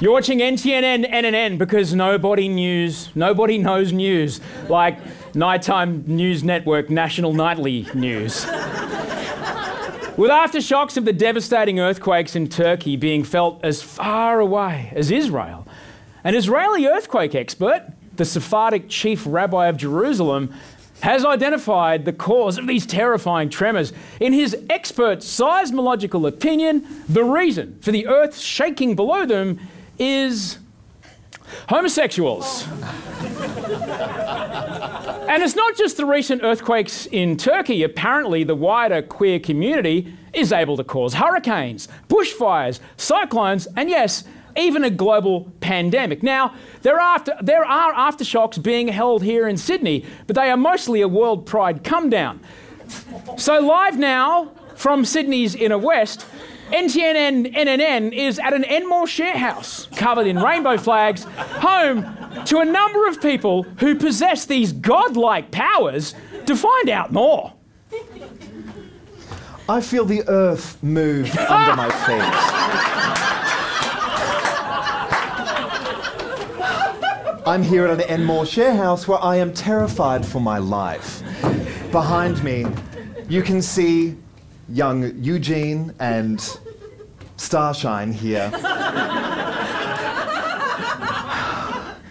You're 0.00 0.12
watching 0.12 0.38
NTNN 0.38 1.10
NNN 1.10 1.58
because 1.58 1.92
nobody 1.92 2.46
news, 2.46 3.08
nobody 3.16 3.58
knows 3.58 3.92
news 3.92 4.40
like 4.68 4.96
nighttime 5.34 6.04
news 6.06 6.44
network 6.44 6.88
National 6.88 7.32
Nightly 7.32 7.84
News. 7.94 8.46
With 10.16 10.30
aftershocks 10.30 10.96
of 10.96 11.04
the 11.04 11.12
devastating 11.12 11.80
earthquakes 11.80 12.36
in 12.36 12.48
Turkey 12.48 12.94
being 12.94 13.24
felt 13.24 13.64
as 13.64 13.82
far 13.82 14.38
away 14.38 14.92
as 14.94 15.10
Israel, 15.10 15.66
an 16.22 16.36
Israeli 16.36 16.86
earthquake 16.86 17.34
expert, 17.34 17.92
the 18.14 18.24
Sephardic 18.24 18.88
chief 18.88 19.24
rabbi 19.26 19.66
of 19.66 19.76
Jerusalem, 19.76 20.54
has 21.00 21.24
identified 21.24 22.04
the 22.04 22.12
cause 22.12 22.56
of 22.56 22.68
these 22.68 22.86
terrifying 22.86 23.48
tremors. 23.48 23.92
In 24.20 24.32
his 24.32 24.56
expert 24.70 25.20
seismological 25.20 26.28
opinion, 26.28 26.86
the 27.08 27.24
reason 27.24 27.78
for 27.80 27.90
the 27.90 28.06
earth 28.06 28.38
shaking 28.38 28.94
below 28.94 29.26
them 29.26 29.58
is 29.98 30.58
homosexuals. 31.68 32.66
And 35.28 35.42
it's 35.42 35.56
not 35.56 35.76
just 35.76 35.98
the 35.98 36.06
recent 36.06 36.42
earthquakes 36.42 37.04
in 37.06 37.36
Turkey. 37.36 37.82
Apparently, 37.82 38.44
the 38.44 38.54
wider 38.54 39.02
queer 39.02 39.38
community 39.38 40.14
is 40.32 40.52
able 40.52 40.76
to 40.78 40.84
cause 40.84 41.14
hurricanes, 41.14 41.86
bushfires, 42.08 42.80
cyclones, 42.96 43.68
and 43.76 43.90
yes, 43.90 44.24
even 44.56 44.84
a 44.84 44.90
global 44.90 45.52
pandemic. 45.60 46.22
Now, 46.22 46.54
there 46.80 46.96
are, 46.96 47.14
after, 47.14 47.36
there 47.42 47.64
are 47.64 47.92
aftershocks 47.92 48.62
being 48.62 48.88
held 48.88 49.22
here 49.22 49.46
in 49.46 49.58
Sydney, 49.58 50.06
but 50.26 50.34
they 50.34 50.50
are 50.50 50.56
mostly 50.56 51.02
a 51.02 51.08
world 51.08 51.44
pride 51.44 51.84
come 51.84 52.08
down. 52.08 52.40
So, 53.36 53.60
live 53.60 53.98
now 53.98 54.52
from 54.76 55.04
Sydney's 55.04 55.54
inner 55.54 55.78
west, 55.78 56.24
NTNN 56.72 57.54
NNN 57.54 58.12
is 58.12 58.38
at 58.38 58.52
an 58.52 58.64
Enmore 58.64 59.06
share 59.06 59.36
house 59.36 59.88
covered 59.96 60.26
in 60.26 60.38
rainbow 60.38 60.76
flags, 60.76 61.24
home 61.24 62.02
to 62.44 62.58
a 62.58 62.64
number 62.64 63.06
of 63.08 63.22
people 63.22 63.62
who 63.78 63.94
possess 63.94 64.44
these 64.44 64.72
godlike 64.72 65.50
powers 65.50 66.14
to 66.46 66.54
find 66.54 66.90
out 66.90 67.10
more. 67.10 67.54
I 69.68 69.80
feel 69.80 70.04
the 70.04 70.22
earth 70.28 70.82
move 70.82 71.34
under 71.38 71.76
my 71.76 71.90
feet. 71.90 72.68
I'm 77.46 77.62
here 77.62 77.86
at 77.86 77.90
an 77.90 78.02
Enmore 78.02 78.44
share 78.44 78.74
house 78.74 79.08
where 79.08 79.22
I 79.22 79.36
am 79.36 79.54
terrified 79.54 80.26
for 80.26 80.40
my 80.40 80.58
life. 80.58 81.22
Behind 81.90 82.44
me, 82.44 82.66
you 83.30 83.42
can 83.42 83.62
see 83.62 84.16
young 84.68 85.16
Eugene 85.22 85.94
and 85.98 86.40
Starshine 87.36 88.12
here. 88.12 88.50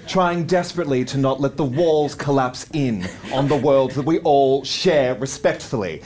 Trying 0.08 0.46
desperately 0.46 1.04
to 1.06 1.18
not 1.18 1.42
let 1.42 1.58
the 1.58 1.66
walls 1.66 2.16
collapse 2.16 2.66
in 2.74 3.06
on 3.34 3.48
the 3.48 3.58
world 3.58 3.92
that 3.92 4.06
we 4.06 4.20
all 4.20 4.64
share 4.64 5.16
respectfully. 5.16 6.02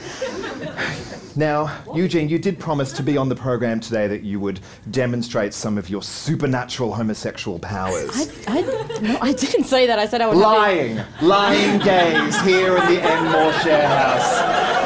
Now, 1.34 1.82
Eugene, 1.94 2.28
you 2.28 2.38
did 2.38 2.58
promise 2.58 2.92
to 2.92 3.02
be 3.02 3.16
on 3.16 3.28
the 3.30 3.34
program 3.34 3.80
today 3.80 4.06
that 4.08 4.22
you 4.22 4.38
would 4.40 4.60
demonstrate 4.90 5.54
some 5.54 5.78
of 5.78 5.88
your 5.88 6.02
supernatural 6.02 6.92
homosexual 6.92 7.58
powers. 7.58 8.30
I, 8.46 8.60
no, 9.00 9.18
I 9.22 9.32
didn't 9.32 9.64
say 9.64 9.86
that. 9.86 9.98
I 9.98 10.06
said 10.06 10.20
I 10.20 10.26
would. 10.26 10.36
lying, 10.36 11.00
lying 11.22 11.78
gays 11.80 12.38
here 12.42 12.76
in 12.76 12.86
the 12.86 13.00
Enmore 13.02 13.52
share 13.60 13.88
house. 13.88 14.81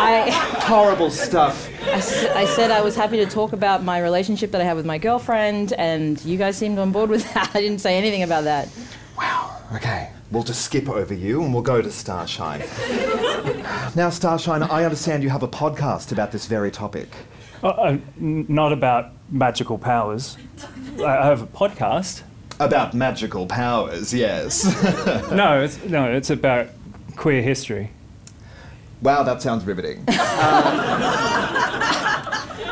I, 0.00 0.30
Horrible 0.64 1.10
stuff. 1.10 1.68
I, 1.86 1.90
s- 1.92 2.24
I 2.26 2.44
said 2.46 2.70
I 2.70 2.80
was 2.82 2.94
happy 2.94 3.16
to 3.16 3.26
talk 3.26 3.52
about 3.52 3.82
my 3.82 3.98
relationship 4.00 4.52
that 4.52 4.60
I 4.60 4.64
have 4.64 4.76
with 4.76 4.86
my 4.86 4.98
girlfriend, 4.98 5.72
and 5.74 6.22
you 6.24 6.38
guys 6.38 6.56
seemed 6.56 6.78
on 6.78 6.92
board 6.92 7.10
with 7.10 7.24
that. 7.34 7.50
I 7.54 7.60
didn't 7.60 7.80
say 7.80 7.96
anything 7.96 8.22
about 8.22 8.44
that. 8.44 8.68
Wow, 9.16 9.56
okay, 9.74 10.10
we'll 10.30 10.44
just 10.44 10.62
skip 10.62 10.88
over 10.88 11.12
you 11.14 11.42
and 11.42 11.52
we'll 11.52 11.62
go 11.64 11.82
to 11.82 11.90
Starshine. 11.90 12.60
now, 13.96 14.10
Starshine, 14.10 14.62
I 14.62 14.84
understand 14.84 15.22
you 15.24 15.30
have 15.30 15.42
a 15.42 15.48
podcast 15.48 16.12
about 16.12 16.30
this 16.32 16.46
very 16.46 16.70
topic. 16.70 17.08
Uh, 17.62 17.68
uh, 17.68 17.98
n- 18.20 18.46
not 18.48 18.72
about 18.72 19.10
magical 19.30 19.78
powers. 19.78 20.36
I 20.98 21.02
I 21.04 21.26
have 21.26 21.42
a 21.42 21.46
podcast. 21.46 22.22
About 22.60 22.94
magical 22.94 23.46
powers, 23.46 24.12
yes. 24.14 24.64
no, 25.32 25.62
it's 25.62 25.82
no, 25.84 26.04
it's 26.12 26.30
about 26.30 26.68
queer 27.16 27.42
history. 27.42 27.90
Wow, 29.02 29.22
that 29.22 29.40
sounds 29.42 29.64
riveting. 29.64 30.04
Uh, 30.08 30.72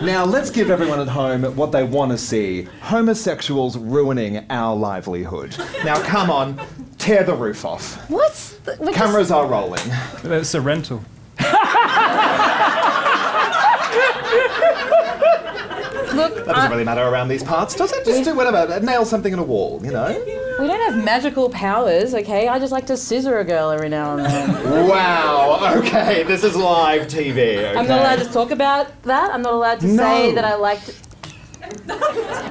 now, 0.02 0.24
let's 0.24 0.50
give 0.50 0.70
everyone 0.70 0.98
at 1.00 1.08
home 1.08 1.44
what 1.56 1.70
they 1.72 1.84
want 1.84 2.10
to 2.12 2.18
see 2.18 2.62
homosexuals 2.82 3.78
ruining 3.78 4.44
our 4.50 4.74
livelihood. 4.74 5.56
Now, 5.84 6.02
come 6.02 6.30
on, 6.30 6.60
tear 6.98 7.22
the 7.22 7.34
roof 7.34 7.64
off. 7.64 8.10
What? 8.10 8.58
We're 8.80 8.92
Cameras 8.92 9.30
are 9.30 9.46
rolling. 9.46 9.82
It's 10.24 10.54
a 10.54 10.60
rental. 10.60 11.04
Look, 16.16 16.34
That 16.46 16.54
doesn't 16.54 16.70
really 16.70 16.84
matter 16.84 17.02
around 17.02 17.28
these 17.28 17.42
parts, 17.44 17.74
does 17.74 17.92
it? 17.92 18.04
Just 18.06 18.24
do 18.24 18.34
whatever, 18.34 18.80
nail 18.80 19.04
something 19.04 19.32
in 19.32 19.38
a 19.38 19.42
wall, 19.44 19.80
you 19.84 19.92
know? 19.92 20.08
We 20.58 20.66
don't 20.66 20.92
have 20.92 21.04
magical 21.04 21.50
powers, 21.50 22.14
okay? 22.14 22.48
I 22.48 22.58
just 22.58 22.72
like 22.72 22.86
to 22.86 22.96
scissor 22.96 23.38
a 23.38 23.44
girl 23.44 23.70
every 23.70 23.88
now 23.88 24.16
and 24.16 24.24
then. 24.24 24.88
Wow, 24.88 25.74
okay, 25.78 26.22
this 26.22 26.42
is 26.44 26.56
live 26.56 27.08
TV, 27.08 27.58
okay? 27.58 27.74
I'm 27.74 27.86
not 27.86 28.00
allowed 28.00 28.18
to 28.24 28.32
talk 28.32 28.50
about 28.50 29.02
that. 29.02 29.32
I'm 29.32 29.42
not 29.42 29.52
allowed 29.54 29.80
to 29.80 29.96
say 29.96 30.32
that 30.32 30.44
I 30.44 30.56
like 30.56 30.84
to. 30.86 30.94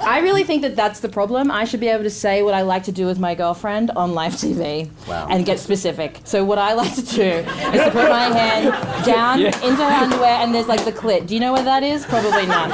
I 0.07 0.19
really 0.21 0.43
think 0.43 0.61
that 0.61 0.75
that's 0.75 0.99
the 0.99 1.09
problem. 1.09 1.49
I 1.49 1.65
should 1.65 1.79
be 1.79 1.87
able 1.87 2.03
to 2.03 2.09
say 2.09 2.43
what 2.43 2.53
I 2.53 2.61
like 2.61 2.83
to 2.83 2.91
do 2.91 3.05
with 3.05 3.17
my 3.19 3.33
girlfriend 3.35 3.91
on 3.91 4.13
live 4.13 4.33
TV 4.33 4.89
Wow. 5.07 5.27
and 5.29 5.45
get 5.45 5.59
specific. 5.59 6.19
So 6.25 6.43
what 6.45 6.57
I 6.59 6.73
like 6.73 6.93
to 6.95 7.01
do 7.01 7.21
is 7.23 7.83
to 7.83 7.91
put 7.91 8.09
my 8.09 8.25
hand 8.37 9.05
down 9.05 9.39
Yeah. 9.41 9.47
into 9.65 9.83
her 9.83 10.03
underwear 10.03 10.39
and 10.41 10.53
there's 10.53 10.67
like 10.67 10.85
the 10.85 10.91
clit. 10.91 11.27
Do 11.27 11.33
you 11.33 11.39
know 11.39 11.53
where 11.53 11.63
that 11.63 11.81
is? 11.83 12.05
Probably 12.05 12.45
not. 12.45 12.69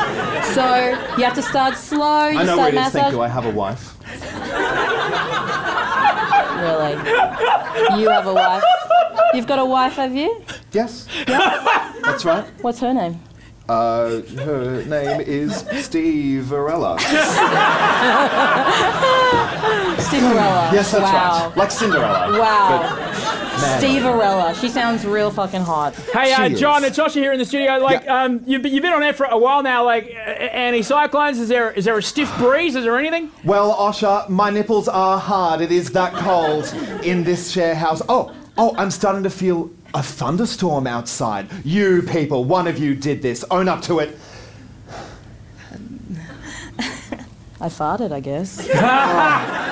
So 0.53 0.89
you 1.17 1.23
have 1.23 1.35
to 1.35 1.41
start 1.41 1.77
slow. 1.77 2.27
You 2.27 2.39
I 2.39 2.43
know 2.43 2.55
start 2.55 2.73
where 2.73 2.83
it 2.83 2.87
is, 2.87 2.93
thank 2.93 3.13
you. 3.13 3.21
I 3.21 3.27
have 3.27 3.45
a 3.45 3.51
wife. 3.51 3.95
Really? 6.61 6.93
You 8.01 8.09
have 8.09 8.27
a 8.27 8.33
wife? 8.33 8.63
You've 9.33 9.47
got 9.47 9.59
a 9.59 9.65
wife, 9.65 9.93
have 9.93 10.13
you? 10.15 10.43
Yes. 10.73 11.07
That's 11.25 12.25
right. 12.25 12.45
What's 12.61 12.79
her 12.79 12.93
name? 12.93 13.19
Uh, 13.69 14.21
her 14.43 14.83
name 14.85 15.21
is 15.21 15.55
Steve 15.83 16.43
Varela. 16.43 16.99
Cinderella. 19.99 20.69
Yes, 20.73 20.91
that's 20.91 21.03
wow. 21.03 21.47
right. 21.47 21.57
Like 21.57 21.71
Cinderella. 21.71 22.37
Wow. 22.39 22.81
Man. 23.61 23.79
Steve 23.79 24.01
Arella. 24.01 24.59
She 24.59 24.67
sounds 24.67 25.05
real 25.05 25.29
fucking 25.31 25.61
hot. 25.61 25.95
Hey, 26.11 26.33
uh, 26.33 26.47
She 26.47 26.53
is. 26.55 26.59
John, 26.59 26.83
it's 26.83 26.97
Joshua 26.97 27.21
here 27.21 27.31
in 27.31 27.39
the 27.39 27.45
studio. 27.45 27.77
Like, 27.77 28.03
Yeah. 28.03 28.23
um, 28.23 28.41
you've, 28.45 28.61
been- 28.63 28.73
you've 28.73 28.81
been 28.81 28.93
on 28.93 29.03
air 29.03 29.13
for 29.13 29.25
a 29.27 29.37
while 29.37 29.61
now. 29.63 29.85
Like, 29.85 30.05
uh, 30.05 30.29
anti-cyclones. 30.29 31.39
Is 31.39 31.47
there 31.47 31.71
is 31.71 31.85
there 31.85 31.97
a 31.97 32.03
stiff 32.03 32.35
breeze? 32.39 32.75
Is 32.75 32.83
there 32.83 32.97
anything? 32.97 33.31
Well, 33.45 33.73
Osher, 33.75 34.27
my 34.27 34.49
nipples 34.49 34.87
are 34.87 35.19
hard. 35.19 35.61
It 35.61 35.71
is 35.71 35.91
that 35.91 36.13
cold 36.13 36.65
in 37.03 37.23
this 37.23 37.51
share 37.51 37.75
house. 37.75 38.01
Oh, 38.09 38.33
oh, 38.57 38.73
I'm 38.77 38.89
starting 38.91 39.23
to 39.23 39.29
feel 39.29 39.69
a 39.93 40.03
thunderstorm 40.03 40.87
outside. 40.87 41.47
You 41.65 42.01
people, 42.01 42.45
one 42.45 42.67
of 42.67 42.77
you 42.77 42.95
did 42.95 43.21
this. 43.21 43.43
Own 43.51 43.67
up 43.67 43.81
to 43.83 43.99
it. 43.99 44.17
I 47.59 47.67
farted, 47.67 48.11
I 48.11 48.19
guess. 48.19 48.67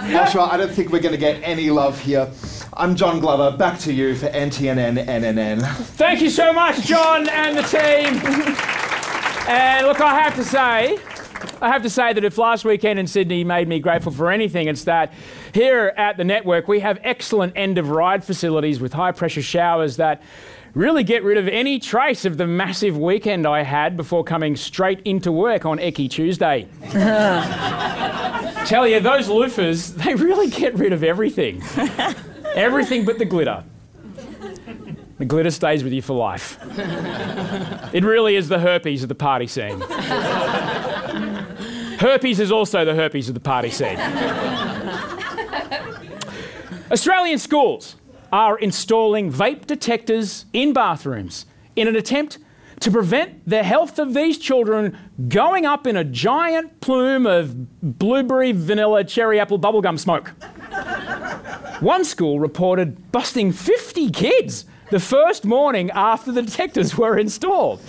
Osher, 0.00 0.48
I 0.50 0.56
don't 0.56 0.70
think 0.70 0.90
we're 0.90 1.00
going 1.00 1.12
to 1.12 1.18
get 1.18 1.42
any 1.42 1.70
love 1.70 2.00
here. 2.00 2.30
I'm 2.72 2.96
John 2.96 3.20
Glover. 3.20 3.56
Back 3.56 3.78
to 3.80 3.92
you 3.92 4.14
for 4.14 4.28
NTNN 4.28 5.06
NNN. 5.06 5.62
Thank 5.96 6.22
you 6.22 6.30
so 6.30 6.52
much, 6.52 6.82
John 6.82 7.28
and 7.28 7.56
the 7.56 7.62
team. 7.62 7.80
and 9.48 9.86
look, 9.86 10.00
I 10.00 10.20
have 10.20 10.34
to 10.36 10.44
say, 10.44 10.98
I 11.60 11.68
have 11.68 11.82
to 11.82 11.90
say 11.90 12.12
that 12.12 12.24
if 12.24 12.38
last 12.38 12.64
weekend 12.64 12.98
in 12.98 13.06
Sydney 13.06 13.44
made 13.44 13.68
me 13.68 13.80
grateful 13.80 14.12
for 14.12 14.30
anything, 14.30 14.66
it's 14.66 14.84
that 14.84 15.12
here 15.52 15.92
at 15.96 16.16
the 16.16 16.24
network 16.24 16.68
we 16.68 16.80
have 16.80 16.98
excellent 17.02 17.52
end 17.54 17.76
of 17.76 17.90
ride 17.90 18.24
facilities 18.24 18.80
with 18.80 18.94
high 18.94 19.12
pressure 19.12 19.42
showers 19.42 19.96
that 19.96 20.22
really 20.72 21.04
get 21.04 21.22
rid 21.22 21.36
of 21.36 21.48
any 21.48 21.78
trace 21.78 22.24
of 22.24 22.38
the 22.38 22.46
massive 22.46 22.96
weekend 22.96 23.46
I 23.46 23.62
had 23.62 23.96
before 23.96 24.24
coming 24.24 24.56
straight 24.56 25.00
into 25.02 25.30
work 25.30 25.66
on 25.66 25.78
Eki 25.78 26.08
Tuesday. 26.08 26.66
Tell 28.66 28.86
you, 28.86 29.00
those 29.00 29.28
loofahs, 29.28 29.94
they 29.96 30.14
really 30.14 30.48
get 30.48 30.74
rid 30.76 30.92
of 30.92 31.04
everything. 31.04 31.62
everything 32.54 33.04
but 33.04 33.18
the 33.18 33.24
glitter. 33.26 33.64
The 35.18 35.24
glitter 35.26 35.50
stays 35.50 35.84
with 35.84 35.92
you 35.92 36.00
for 36.00 36.14
life. 36.14 36.58
It 37.92 38.04
really 38.04 38.36
is 38.36 38.48
the 38.48 38.58
herpes 38.58 39.02
of 39.02 39.10
the 39.10 39.14
party 39.14 39.46
scene. 39.46 39.82
herpes 42.00 42.40
is 42.40 42.50
also 42.50 42.84
the 42.84 42.94
herpes 42.94 43.28
of 43.28 43.34
the 43.34 43.40
party 43.40 43.70
scene. 43.70 43.98
Australian 46.90 47.38
schools 47.38 47.96
are 48.32 48.58
installing 48.58 49.32
vape 49.32 49.66
detectors 49.66 50.46
in 50.52 50.72
bathrooms 50.72 51.46
in 51.76 51.86
an 51.86 51.94
attempt 51.96 52.38
to 52.80 52.90
prevent 52.90 53.46
the 53.48 53.62
health 53.62 53.98
of 53.98 54.14
these 54.14 54.38
children 54.38 54.96
going 55.28 55.66
up 55.66 55.86
in 55.86 55.96
a 55.96 56.04
giant 56.04 56.80
plume 56.80 57.26
of 57.26 57.80
blueberry, 57.82 58.52
vanilla, 58.52 59.04
cherry 59.04 59.38
apple 59.38 59.58
bubblegum 59.58 59.98
smoke. 59.98 60.28
One 61.80 62.04
school 62.04 62.40
reported 62.40 63.12
busting 63.12 63.52
50 63.52 64.10
kids 64.10 64.64
the 64.90 65.00
first 65.00 65.44
morning 65.44 65.90
after 65.90 66.32
the 66.32 66.42
detectors 66.42 66.96
were 66.96 67.18
installed. 67.18 67.80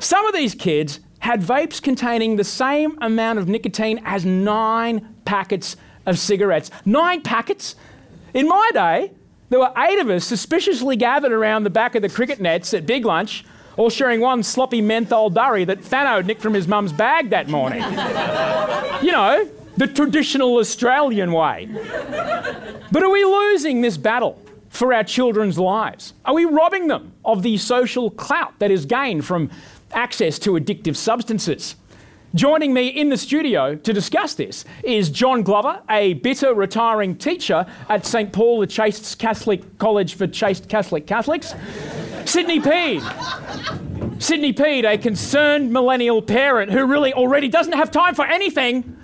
Some 0.00 0.26
of 0.26 0.34
these 0.34 0.54
kids 0.54 1.00
had 1.20 1.42
vapes 1.42 1.82
containing 1.82 2.36
the 2.36 2.44
same 2.44 2.98
amount 3.00 3.38
of 3.38 3.48
nicotine 3.48 4.00
as 4.04 4.24
nine 4.24 5.14
packets 5.24 5.76
of 6.06 6.18
cigarettes. 6.18 6.70
Nine 6.84 7.22
packets? 7.22 7.76
In 8.34 8.48
my 8.48 8.70
day, 8.72 9.12
there 9.50 9.58
were 9.58 9.72
eight 9.76 9.98
of 9.98 10.10
us 10.10 10.24
suspiciously 10.24 10.96
gathered 10.96 11.32
around 11.32 11.64
the 11.64 11.70
back 11.70 11.94
of 11.94 12.02
the 12.02 12.08
cricket 12.08 12.40
nets 12.40 12.74
at 12.74 12.86
Big 12.86 13.04
Lunch, 13.04 13.44
all 13.76 13.90
sharing 13.90 14.20
one 14.20 14.42
sloppy 14.42 14.80
menthol 14.80 15.30
durry 15.30 15.64
that 15.64 15.84
Fano 15.84 16.20
nicked 16.20 16.42
from 16.42 16.54
his 16.54 16.68
mum's 16.68 16.92
bag 16.92 17.30
that 17.30 17.48
morning. 17.48 17.82
you 19.02 19.12
know, 19.12 19.48
the 19.76 19.86
traditional 19.86 20.56
Australian 20.56 21.32
way. 21.32 21.68
But 22.90 23.02
are 23.02 23.10
we 23.10 23.24
losing 23.24 23.80
this 23.80 23.96
battle 23.96 24.42
for 24.68 24.92
our 24.92 25.04
children's 25.04 25.58
lives? 25.58 26.12
Are 26.24 26.34
we 26.34 26.44
robbing 26.44 26.88
them 26.88 27.12
of 27.24 27.42
the 27.42 27.56
social 27.56 28.10
clout 28.10 28.58
that 28.58 28.70
is 28.70 28.84
gained 28.84 29.24
from 29.24 29.50
access 29.92 30.38
to 30.40 30.52
addictive 30.52 30.96
substances? 30.96 31.76
Joining 32.34 32.74
me 32.74 32.88
in 32.88 33.08
the 33.08 33.16
studio 33.16 33.74
to 33.74 33.92
discuss 33.92 34.34
this 34.34 34.64
is 34.84 35.08
John 35.08 35.42
Glover, 35.42 35.80
a 35.88 36.14
bitter 36.14 36.52
retiring 36.52 37.16
teacher 37.16 37.64
at 37.88 38.04
St 38.04 38.32
Paul 38.32 38.60
the 38.60 38.66
Chaste 38.66 39.18
Catholic 39.18 39.78
College 39.78 40.14
for 40.14 40.26
Chaste 40.26 40.68
Catholic 40.68 41.06
Catholics. 41.06 41.54
Sydney 42.26 42.60
Peed. 42.60 43.00
Sydney 44.20 44.52
Peed, 44.52 44.84
a 44.84 44.98
concerned 44.98 45.72
millennial 45.72 46.20
parent 46.20 46.70
who 46.70 46.84
really 46.84 47.14
already 47.14 47.48
doesn't 47.48 47.72
have 47.72 47.90
time 47.90 48.14
for 48.14 48.26
anything 48.26 48.98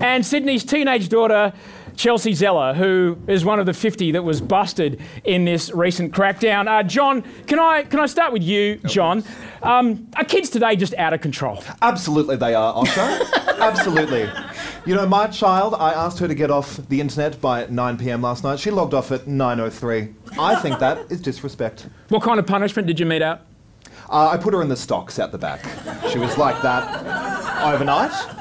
and 0.00 0.24
Sydney's 0.24 0.64
teenage 0.64 1.08
daughter, 1.08 1.52
Chelsea 2.00 2.32
Zeller, 2.32 2.72
who 2.72 3.18
is 3.26 3.44
one 3.44 3.60
of 3.60 3.66
the 3.66 3.74
50 3.74 4.12
that 4.12 4.22
was 4.22 4.40
busted 4.40 5.02
in 5.22 5.44
this 5.44 5.70
recent 5.74 6.14
crackdown. 6.14 6.66
Uh, 6.66 6.82
John, 6.82 7.20
can 7.46 7.58
I, 7.58 7.82
can 7.82 8.00
I 8.00 8.06
start 8.06 8.32
with 8.32 8.42
you, 8.42 8.76
John? 8.86 9.22
Um, 9.62 10.08
are 10.16 10.24
kids 10.24 10.48
today 10.48 10.76
just 10.76 10.94
out 10.94 11.12
of 11.12 11.20
control? 11.20 11.62
Absolutely, 11.82 12.36
they 12.36 12.54
are, 12.54 12.72
Osher. 12.72 13.30
Absolutely. 13.60 14.30
You 14.86 14.94
know, 14.94 15.06
my 15.06 15.26
child, 15.26 15.74
I 15.74 15.92
asked 15.92 16.18
her 16.20 16.26
to 16.26 16.34
get 16.34 16.50
off 16.50 16.78
the 16.88 17.02
internet 17.02 17.38
by 17.38 17.66
9 17.66 17.98
p.m. 17.98 18.22
last 18.22 18.44
night. 18.44 18.58
She 18.58 18.70
logged 18.70 18.94
off 18.94 19.12
at 19.12 19.26
9:03. 19.26 20.14
I 20.38 20.54
think 20.54 20.78
that 20.78 21.12
is 21.12 21.20
disrespect. 21.20 21.86
What 22.08 22.22
kind 22.22 22.40
of 22.40 22.46
punishment 22.46 22.88
did 22.88 22.98
you 22.98 23.04
mete 23.04 23.20
out? 23.20 23.42
Uh, 24.08 24.28
I 24.28 24.38
put 24.38 24.54
her 24.54 24.62
in 24.62 24.70
the 24.70 24.76
stocks 24.76 25.18
out 25.18 25.32
the 25.32 25.38
back. 25.38 25.62
She 26.10 26.18
was 26.18 26.38
like 26.38 26.62
that 26.62 27.04
overnight. 27.62 28.39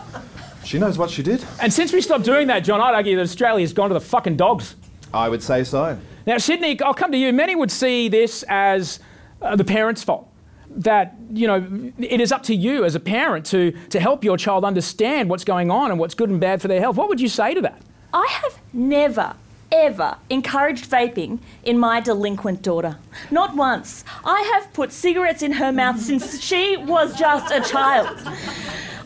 She 0.69 0.77
knows 0.77 0.99
what 0.99 1.09
she 1.09 1.23
did. 1.23 1.43
And 1.59 1.73
since 1.73 1.91
we 1.91 1.99
stopped 1.99 2.25
doing 2.25 2.45
that, 2.45 2.59
John, 2.59 2.79
I'd 2.79 2.93
argue 2.93 3.15
that 3.15 3.23
Australia's 3.23 3.73
gone 3.73 3.89
to 3.89 3.95
the 3.95 3.99
fucking 3.99 4.37
dogs. 4.37 4.75
I 5.11 5.27
would 5.27 5.41
say 5.41 5.63
so. 5.63 5.97
Now, 6.27 6.37
Sydney, 6.37 6.79
I'll 6.81 6.93
come 6.93 7.11
to 7.11 7.17
you. 7.17 7.33
Many 7.33 7.55
would 7.55 7.71
see 7.71 8.07
this 8.07 8.43
as 8.47 8.99
uh, 9.41 9.55
the 9.55 9.63
parents' 9.63 10.03
fault. 10.03 10.31
That, 10.69 11.15
you 11.33 11.47
know, 11.47 11.91
it 11.97 12.21
is 12.21 12.31
up 12.31 12.43
to 12.43 12.55
you 12.55 12.85
as 12.85 12.93
a 12.93 12.99
parent 12.99 13.47
to, 13.47 13.71
to 13.89 13.99
help 13.99 14.23
your 14.23 14.37
child 14.37 14.63
understand 14.63 15.27
what's 15.27 15.43
going 15.43 15.71
on 15.71 15.89
and 15.89 15.99
what's 15.99 16.13
good 16.13 16.29
and 16.29 16.39
bad 16.39 16.61
for 16.61 16.67
their 16.67 16.79
health. 16.79 16.97
What 16.97 17.09
would 17.09 17.19
you 17.19 17.29
say 17.29 17.55
to 17.55 17.61
that? 17.61 17.81
I 18.13 18.27
have 18.43 18.59
never, 18.71 19.33
ever 19.71 20.17
encouraged 20.29 20.87
vaping 20.87 21.39
in 21.63 21.79
my 21.79 21.99
delinquent 21.99 22.61
daughter. 22.61 22.97
Not 23.31 23.55
once. 23.55 24.03
I 24.23 24.41
have 24.53 24.71
put 24.73 24.91
cigarettes 24.91 25.41
in 25.41 25.53
her 25.53 25.71
mouth 25.71 25.99
since 25.99 26.39
she 26.39 26.77
was 26.77 27.17
just 27.17 27.51
a 27.51 27.61
child. 27.61 28.19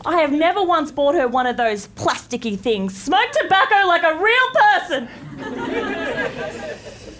I 0.06 0.20
have 0.20 0.32
never 0.32 0.62
once 0.62 0.90
bought 0.90 1.14
her 1.14 1.26
one 1.26 1.46
of 1.46 1.56
those 1.56 1.88
plasticky 1.88 2.58
things. 2.58 2.94
Smoke 2.94 3.30
tobacco 3.32 3.86
like 3.86 4.02
a 4.02 4.18
real 4.18 4.50
person. 4.62 5.08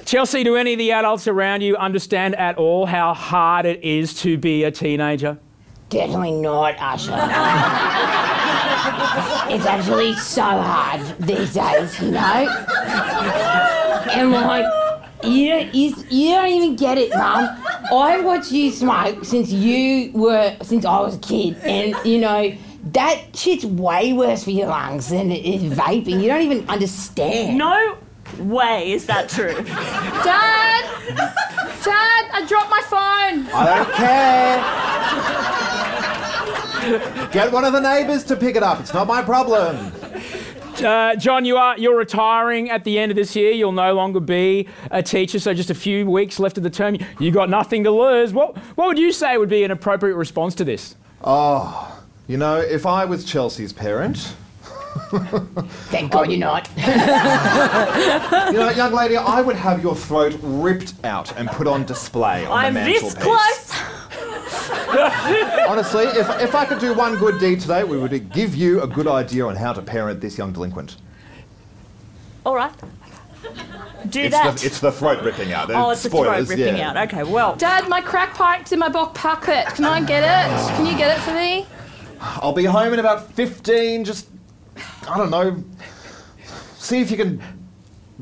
Chelsea, 0.04 0.44
do 0.44 0.56
any 0.56 0.74
of 0.74 0.78
the 0.78 0.92
adults 0.92 1.26
around 1.26 1.62
you 1.62 1.76
understand 1.76 2.34
at 2.36 2.58
all 2.58 2.84
how 2.84 3.14
hard 3.14 3.64
it 3.64 3.82
is 3.82 4.12
to 4.20 4.36
be 4.36 4.64
a 4.64 4.70
teenager? 4.70 5.38
Definitely 5.88 6.32
not, 6.32 6.76
Osher. 6.76 7.14
it's 9.50 9.64
actually 9.64 10.14
so 10.16 10.42
hard 10.42 11.00
these 11.20 11.54
days, 11.54 12.00
you 12.02 12.10
know? 12.10 12.66
And 14.12 14.30
like, 14.32 14.66
you 15.24 15.48
don't, 15.48 15.74
you, 15.74 15.94
you 16.10 16.34
don't 16.34 16.50
even 16.50 16.76
get 16.76 16.98
it, 16.98 17.10
Mum. 17.14 17.48
I've 17.92 18.24
watched 18.24 18.52
you 18.52 18.70
smoke 18.72 19.24
since 19.24 19.50
you 19.50 20.12
were, 20.12 20.54
since 20.62 20.84
I 20.84 21.00
was 21.00 21.16
a 21.16 21.20
kid, 21.20 21.56
and 21.62 21.94
you 22.04 22.20
know, 22.20 22.54
that 22.92 23.34
shit's 23.34 23.64
way 23.64 24.12
worse 24.12 24.44
for 24.44 24.50
your 24.50 24.66
lungs 24.66 25.08
than 25.08 25.32
it 25.32 25.44
is 25.44 25.62
vaping. 25.76 26.20
You 26.20 26.28
don't 26.28 26.42
even 26.42 26.68
understand. 26.68 27.56
No 27.56 27.96
way 28.38 28.92
is 28.92 29.06
that 29.06 29.28
true. 29.28 29.54
Dad! 29.64 30.84
Dad, 31.84 32.30
I 32.32 32.44
dropped 32.46 32.70
my 32.70 32.82
phone. 32.88 33.46
I 33.54 33.76
don't 33.76 33.92
care. 33.94 34.60
Get 37.30 37.52
one 37.52 37.64
of 37.64 37.72
the 37.72 37.80
neighbours 37.80 38.24
to 38.24 38.36
pick 38.36 38.56
it 38.56 38.62
up. 38.62 38.80
It's 38.80 38.92
not 38.92 39.06
my 39.06 39.22
problem. 39.22 39.92
Uh, 40.84 41.14
John, 41.16 41.44
you 41.44 41.56
are 41.56 41.78
you're 41.78 41.96
retiring 41.96 42.68
at 42.68 42.84
the 42.84 42.98
end 42.98 43.12
of 43.12 43.16
this 43.16 43.36
year. 43.36 43.52
You'll 43.52 43.72
no 43.72 43.94
longer 43.94 44.20
be 44.20 44.68
a 44.90 45.02
teacher, 45.02 45.38
so 45.38 45.54
just 45.54 45.70
a 45.70 45.74
few 45.74 46.10
weeks 46.10 46.38
left 46.38 46.58
of 46.58 46.64
the 46.64 46.70
term. 46.70 46.98
You 47.18 47.30
got 47.30 47.48
nothing 47.48 47.84
to 47.84 47.90
lose. 47.90 48.32
What 48.32 48.56
what 48.76 48.88
would 48.88 48.98
you 48.98 49.12
say 49.12 49.38
would 49.38 49.48
be 49.48 49.62
an 49.62 49.70
appropriate 49.70 50.16
response 50.16 50.54
to 50.56 50.64
this? 50.64 50.96
Oh, 51.22 52.03
You 52.26 52.38
know, 52.38 52.58
if 52.58 52.86
I 52.86 53.04
was 53.04 53.24
Chelsea's 53.24 53.72
parent, 53.72 54.34
Thank 55.90 56.12
God 56.12 56.30
you're 56.30 56.38
not. 56.38 56.68
you 56.76 58.58
know, 58.58 58.70
young 58.70 58.92
lady, 58.92 59.16
I 59.16 59.40
would 59.40 59.56
have 59.56 59.82
your 59.82 59.96
throat 59.96 60.38
ripped 60.40 60.94
out 61.04 61.36
and 61.36 61.48
put 61.48 61.66
on 61.66 61.84
display 61.84 62.46
on 62.46 62.64
I'm 62.64 62.74
the 62.74 62.80
this 62.80 63.14
mantelpiece. 63.14 63.24
close. 63.24 63.72
Honestly, 65.68 66.04
if, 66.04 66.28
if 66.40 66.54
I 66.54 66.64
could 66.64 66.78
do 66.78 66.94
one 66.94 67.18
good 67.18 67.40
deed 67.40 67.60
today, 67.60 67.82
we 67.82 67.98
would 67.98 68.32
give 68.32 68.54
you 68.54 68.82
a 68.82 68.86
good 68.86 69.08
idea 69.08 69.44
on 69.46 69.56
how 69.56 69.72
to 69.72 69.82
parent 69.82 70.20
this 70.20 70.38
young 70.38 70.52
delinquent. 70.52 70.96
All 72.46 72.54
right. 72.54 72.72
Do 74.08 74.20
It's 74.20 74.34
that. 74.34 74.56
the, 74.56 74.66
it's 74.66 74.80
the 74.80 74.92
throat 74.92 75.24
ripping 75.24 75.52
out. 75.52 75.70
oh, 75.70 75.90
it's 75.90 76.02
the 76.04 76.10
throat 76.10 76.46
ripping 76.48 76.76
yeah. 76.76 76.90
out. 76.90 77.08
Okay, 77.08 77.24
well. 77.24 77.56
Dad, 77.56 77.88
my 77.88 78.00
crack 78.00 78.34
pipe's 78.34 78.70
in 78.72 78.78
my 78.78 78.88
back 78.88 79.14
pocket. 79.14 79.66
Can 79.74 79.84
I 79.84 80.02
get 80.04 80.22
it? 80.22 80.76
Can 80.76 80.86
you 80.86 80.96
get 80.96 81.16
it 81.16 81.20
for 81.22 81.34
me? 81.34 81.66
I'll 82.24 82.52
be 82.52 82.64
home 82.64 82.92
in 82.92 82.98
about 82.98 83.32
15. 83.32 84.04
Just, 84.04 84.28
I 85.08 85.18
don't 85.18 85.30
know, 85.30 85.62
see 86.76 87.00
if 87.00 87.10
you 87.10 87.16
can 87.16 87.42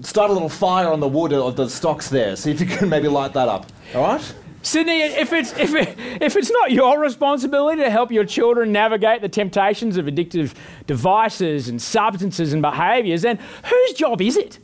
start 0.01 0.31
a 0.31 0.33
little 0.33 0.49
fire 0.49 0.89
on 0.89 1.01
the 1.01 1.09
wood 1.09 1.33
of 1.33 1.57
the 1.57 1.69
stocks 1.69 2.09
there. 2.09 2.35
See 2.37 2.51
if 2.51 2.61
you 2.61 2.67
can 2.67 2.89
maybe 2.89 3.09
light 3.09 3.33
that 3.35 3.49
up. 3.49 3.67
All 3.95 4.03
right? 4.03 4.35
Sydney, 4.63 5.03
if 5.03 5.33
it's 5.33 5.53
if 5.59 5.75
it, 5.75 5.99
if 6.21 6.37
it's 6.37 6.51
not 6.51 6.71
your 6.71 7.01
responsibility 7.01 7.83
to 7.83 7.91
help 7.91 8.13
your 8.13 8.25
children 8.25 8.71
navigate 8.71 9.21
the 9.21 9.29
temptations 9.29 9.97
of 9.97 10.07
addictive 10.07 10.55
devices 10.87 11.69
and 11.69 11.83
substances 11.83 12.53
and 12.53 12.63
behaviours, 12.63 13.23
then 13.23 13.41
whose 13.65 13.93
job 13.95 14.23
is 14.23 14.37
it? 14.37 14.61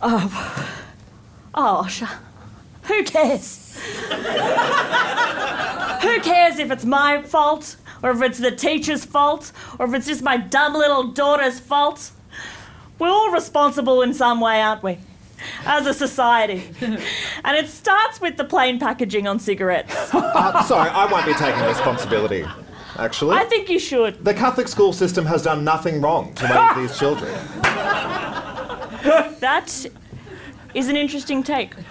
Oh, 0.00 0.70
oh 1.54 1.86
sh- 1.86 2.04
who 2.84 3.04
cares? 3.04 3.78
who 6.60 6.68
cares 6.68 6.70
if 6.70 6.70
it's 6.70 6.84
my 6.84 7.22
fault, 7.22 7.76
or 8.02 8.10
if 8.10 8.22
it's 8.22 8.38
the 8.38 8.50
teacher's 8.50 9.04
fault, 9.04 9.52
or 9.78 9.86
if 9.86 9.94
it's 9.94 10.06
just 10.06 10.22
my 10.22 10.36
dumb 10.36 10.74
little 10.74 11.08
daughter's 11.08 11.60
fault? 11.60 12.12
We're 12.98 13.08
all 13.08 13.30
responsible 13.30 14.02
in 14.02 14.14
some 14.14 14.40
way, 14.40 14.60
aren't 14.60 14.82
we? 14.82 14.98
As 15.64 15.86
a 15.86 15.94
society. 15.94 16.64
and 16.80 17.56
it 17.56 17.68
starts 17.68 18.20
with 18.20 18.36
the 18.36 18.44
plain 18.44 18.78
packaging 18.78 19.26
on 19.26 19.38
cigarettes. 19.38 19.94
Uh, 20.40 20.62
sorry, 20.62 20.88
I 20.90 21.10
won't 21.10 21.26
be 21.26 21.34
taking 21.34 21.62
responsibility, 21.64 22.44
actually. 22.96 23.36
I 23.36 23.44
think 23.44 23.68
you 23.68 23.78
should. 23.78 24.24
the 24.24 24.32
Catholic 24.32 24.68
school 24.68 24.92
system 24.92 25.26
has 25.26 25.42
done 25.42 25.64
nothing 25.64 26.00
wrong 26.00 26.32
to 26.34 26.46
raise 26.46 26.90
these 26.90 26.98
children. 26.98 27.32
That 29.40 29.86
is 30.74 30.88
an 30.88 30.96
interesting 30.96 31.42
take. 31.42 31.74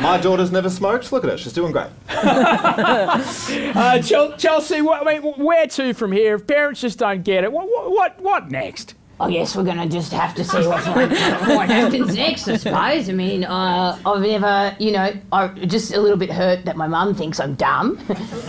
My 0.00 0.18
daughter's 0.22 0.50
never 0.50 0.70
smoked. 0.70 1.12
Look 1.12 1.24
at 1.24 1.30
her, 1.30 1.36
she's 1.38 1.52
doing 1.52 1.72
great. 1.72 1.88
Uh, 3.72 4.00
Chelsea, 4.02 4.78
wh- 4.80 5.00
I 5.00 5.04
mean, 5.04 5.22
where 5.34 5.66
to 5.66 5.92
from 5.94 6.12
here? 6.12 6.34
If 6.36 6.46
parents 6.46 6.80
just 6.80 6.98
don't 6.98 7.22
get 7.22 7.44
it, 7.44 7.52
what 7.52 7.66
what 7.68 7.90
what, 7.90 8.20
what 8.20 8.50
next? 8.50 8.94
I 9.20 9.30
guess 9.30 9.54
we're 9.54 9.64
gonna 9.64 9.86
just 9.86 10.12
have 10.12 10.34
to 10.36 10.44
see 10.44 10.66
what, 10.66 10.82
what 10.86 11.68
happens 11.68 12.14
next, 12.14 12.48
I 12.48 12.56
suppose. 12.56 13.10
I 13.10 13.12
mean, 13.12 13.44
uh, 13.44 13.98
I've 14.06 14.22
never, 14.22 14.74
you 14.78 14.92
know, 14.92 15.12
I'm 15.30 15.68
just 15.68 15.92
a 15.92 16.00
little 16.00 16.16
bit 16.16 16.30
hurt 16.30 16.64
that 16.64 16.74
my 16.78 16.86
mum 16.86 17.14
thinks 17.14 17.38
I'm 17.38 17.54
dumb. 17.54 17.98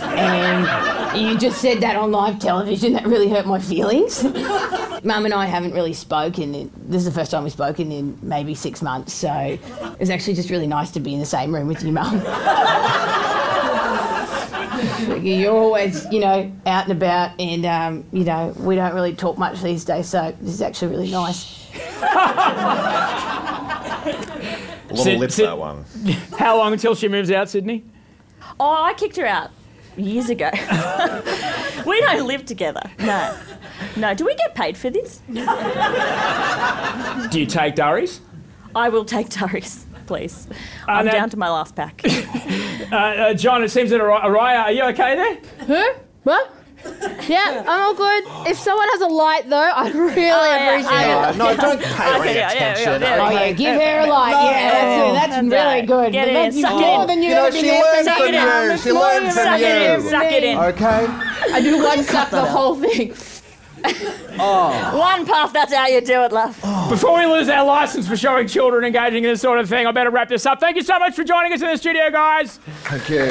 and 0.00 1.20
you 1.20 1.36
just 1.36 1.60
said 1.60 1.82
that 1.82 1.96
on 1.96 2.10
live 2.10 2.38
television. 2.38 2.94
That 2.94 3.04
really 3.04 3.28
hurt 3.28 3.46
my 3.46 3.60
feelings. 3.60 4.24
mum 4.24 5.26
and 5.26 5.34
I 5.34 5.44
haven't 5.44 5.72
really 5.74 5.92
spoken. 5.92 6.70
This 6.88 7.00
is 7.00 7.04
the 7.04 7.12
first 7.12 7.30
time 7.30 7.42
we've 7.42 7.52
spoken 7.52 7.92
in 7.92 8.18
maybe 8.22 8.54
six 8.54 8.80
months. 8.80 9.12
So 9.12 9.58
it's 10.00 10.10
actually 10.10 10.34
just 10.34 10.48
really 10.48 10.66
nice 10.66 10.90
to 10.92 11.00
be 11.00 11.12
in 11.12 11.20
the 11.20 11.26
same 11.26 11.54
room 11.54 11.66
with 11.66 11.82
you, 11.82 11.92
mum. 11.92 12.22
You're 15.20 15.54
always, 15.56 16.04
you 16.10 16.20
know, 16.20 16.50
out 16.66 16.84
and 16.84 16.92
about, 16.92 17.38
and 17.40 17.64
um, 17.66 18.04
you 18.12 18.24
know, 18.24 18.52
we 18.58 18.74
don't 18.74 18.94
really 18.94 19.14
talk 19.14 19.38
much 19.38 19.60
these 19.62 19.84
days. 19.84 20.08
So 20.08 20.34
this 20.40 20.54
is 20.54 20.62
actually 20.62 20.92
really 20.96 21.10
nice. 21.10 21.60
A 24.02 24.88
little 24.90 25.04
Sit- 25.04 25.18
lips 25.20 25.34
sit- 25.36 25.44
that 25.46 25.58
one. 25.58 25.84
How 26.38 26.56
long 26.58 26.72
until 26.72 26.94
she 26.94 27.08
moves 27.08 27.30
out, 27.30 27.48
Sydney? 27.48 27.84
Oh, 28.60 28.82
I 28.82 28.92
kicked 28.94 29.16
her 29.16 29.26
out 29.26 29.50
years 29.96 30.28
ago. 30.28 30.50
we 31.86 32.00
don't 32.00 32.26
live 32.26 32.44
together. 32.44 32.82
No. 32.98 33.38
No. 33.96 34.14
Do 34.14 34.26
we 34.26 34.34
get 34.34 34.54
paid 34.54 34.76
for 34.76 34.90
this? 34.90 35.22
Do 35.28 35.40
you 37.40 37.46
take 37.46 37.74
durries? 37.74 38.20
I 38.74 38.88
will 38.88 39.04
take 39.04 39.28
Durries, 39.28 39.84
please. 40.06 40.46
I'm 40.86 41.06
now- 41.06 41.12
down 41.12 41.30
to 41.30 41.36
my 41.36 41.48
last 41.50 41.74
pack. 41.76 42.02
Uh, 42.92 42.96
uh, 42.96 43.32
John, 43.34 43.62
it 43.64 43.70
seems 43.70 43.88
that 43.90 44.02
Ar- 44.02 44.20
Araya, 44.28 44.64
are 44.64 44.72
you 44.72 44.82
okay 44.84 45.14
there? 45.16 45.34
Who? 45.66 46.00
What? 46.24 46.52
Yeah, 47.26 47.62
I'm 47.66 47.80
all 47.80 47.94
good. 47.94 48.24
If 48.50 48.58
someone 48.58 48.86
has 48.90 49.00
a 49.02 49.06
light, 49.06 49.48
though, 49.48 49.56
I'd 49.56 49.94
really 49.94 50.20
yeah, 50.26 50.70
appreciate 50.72 50.92
I- 50.92 51.04
it. 51.30 51.34
Uh, 51.34 51.36
no, 51.36 51.56
don't 51.56 51.80
pay 51.80 51.86
Okay, 51.86 52.28
any 52.28 52.38
yeah, 52.38 52.52
yeah, 52.52 52.72
attention. 52.72 53.02
yeah, 53.02 53.16
yeah. 53.16 53.26
Oh 53.26 53.30
yeah, 53.30 53.52
give 53.52 53.80
her 53.80 54.00
a 54.00 54.06
light. 54.06 54.30
yeah, 54.32 54.70
that's, 54.70 54.82
it. 54.82 55.14
that's 55.14 55.28
That's 55.30 55.42
really 55.44 55.56
right. 55.64 55.86
good. 55.86 56.12
Get 56.12 56.28
it 56.28 56.32
That's 56.34 56.56
in, 56.56 56.62
suck 56.62 56.72
it 56.72 56.80
more 56.84 57.00
in. 57.02 57.06
than 57.06 57.22
you, 57.22 57.28
You 57.30 57.34
know, 57.36 57.46
ever 57.46 57.56
she 57.56 57.62
did 57.62 57.82
learns 57.82 58.08
for 58.08 58.14
from 58.16 58.30
me. 58.32 58.72
you. 58.72 58.78
She 58.78 58.92
more 58.92 59.02
learns 59.04 59.34
than 59.34 59.44
from 59.46 59.54
it 59.62 59.82
in. 59.82 60.02
you. 60.04 60.10
Suck 60.10 60.32
it 60.32 60.44
in. 60.44 60.58
Okay? 60.58 61.06
I 61.54 61.60
do 61.62 61.82
one 61.82 62.02
suck 62.02 62.30
the 62.30 62.44
whole 62.44 62.74
thing. 62.74 63.14
One 64.36 65.26
puff, 65.26 65.52
that's 65.52 65.74
how 65.74 65.86
you 65.86 66.00
do 66.00 66.22
it, 66.22 66.32
love. 66.32 66.56
Before 66.88 67.18
we 67.18 67.26
lose 67.26 67.48
our 67.48 67.64
license 67.64 68.08
for 68.08 68.16
showing 68.16 68.46
children 68.46 68.84
engaging 68.84 69.24
in 69.24 69.30
this 69.30 69.40
sort 69.40 69.58
of 69.58 69.68
thing, 69.68 69.86
I 69.86 69.92
better 69.92 70.10
wrap 70.10 70.28
this 70.28 70.46
up. 70.46 70.60
Thank 70.60 70.76
you 70.76 70.82
so 70.82 70.98
much 70.98 71.14
for 71.14 71.24
joining 71.24 71.52
us 71.52 71.60
in 71.60 71.68
the 71.68 71.76
studio, 71.76 72.10
guys. 72.10 72.58
Thank 72.84 73.08
you. 73.08 73.22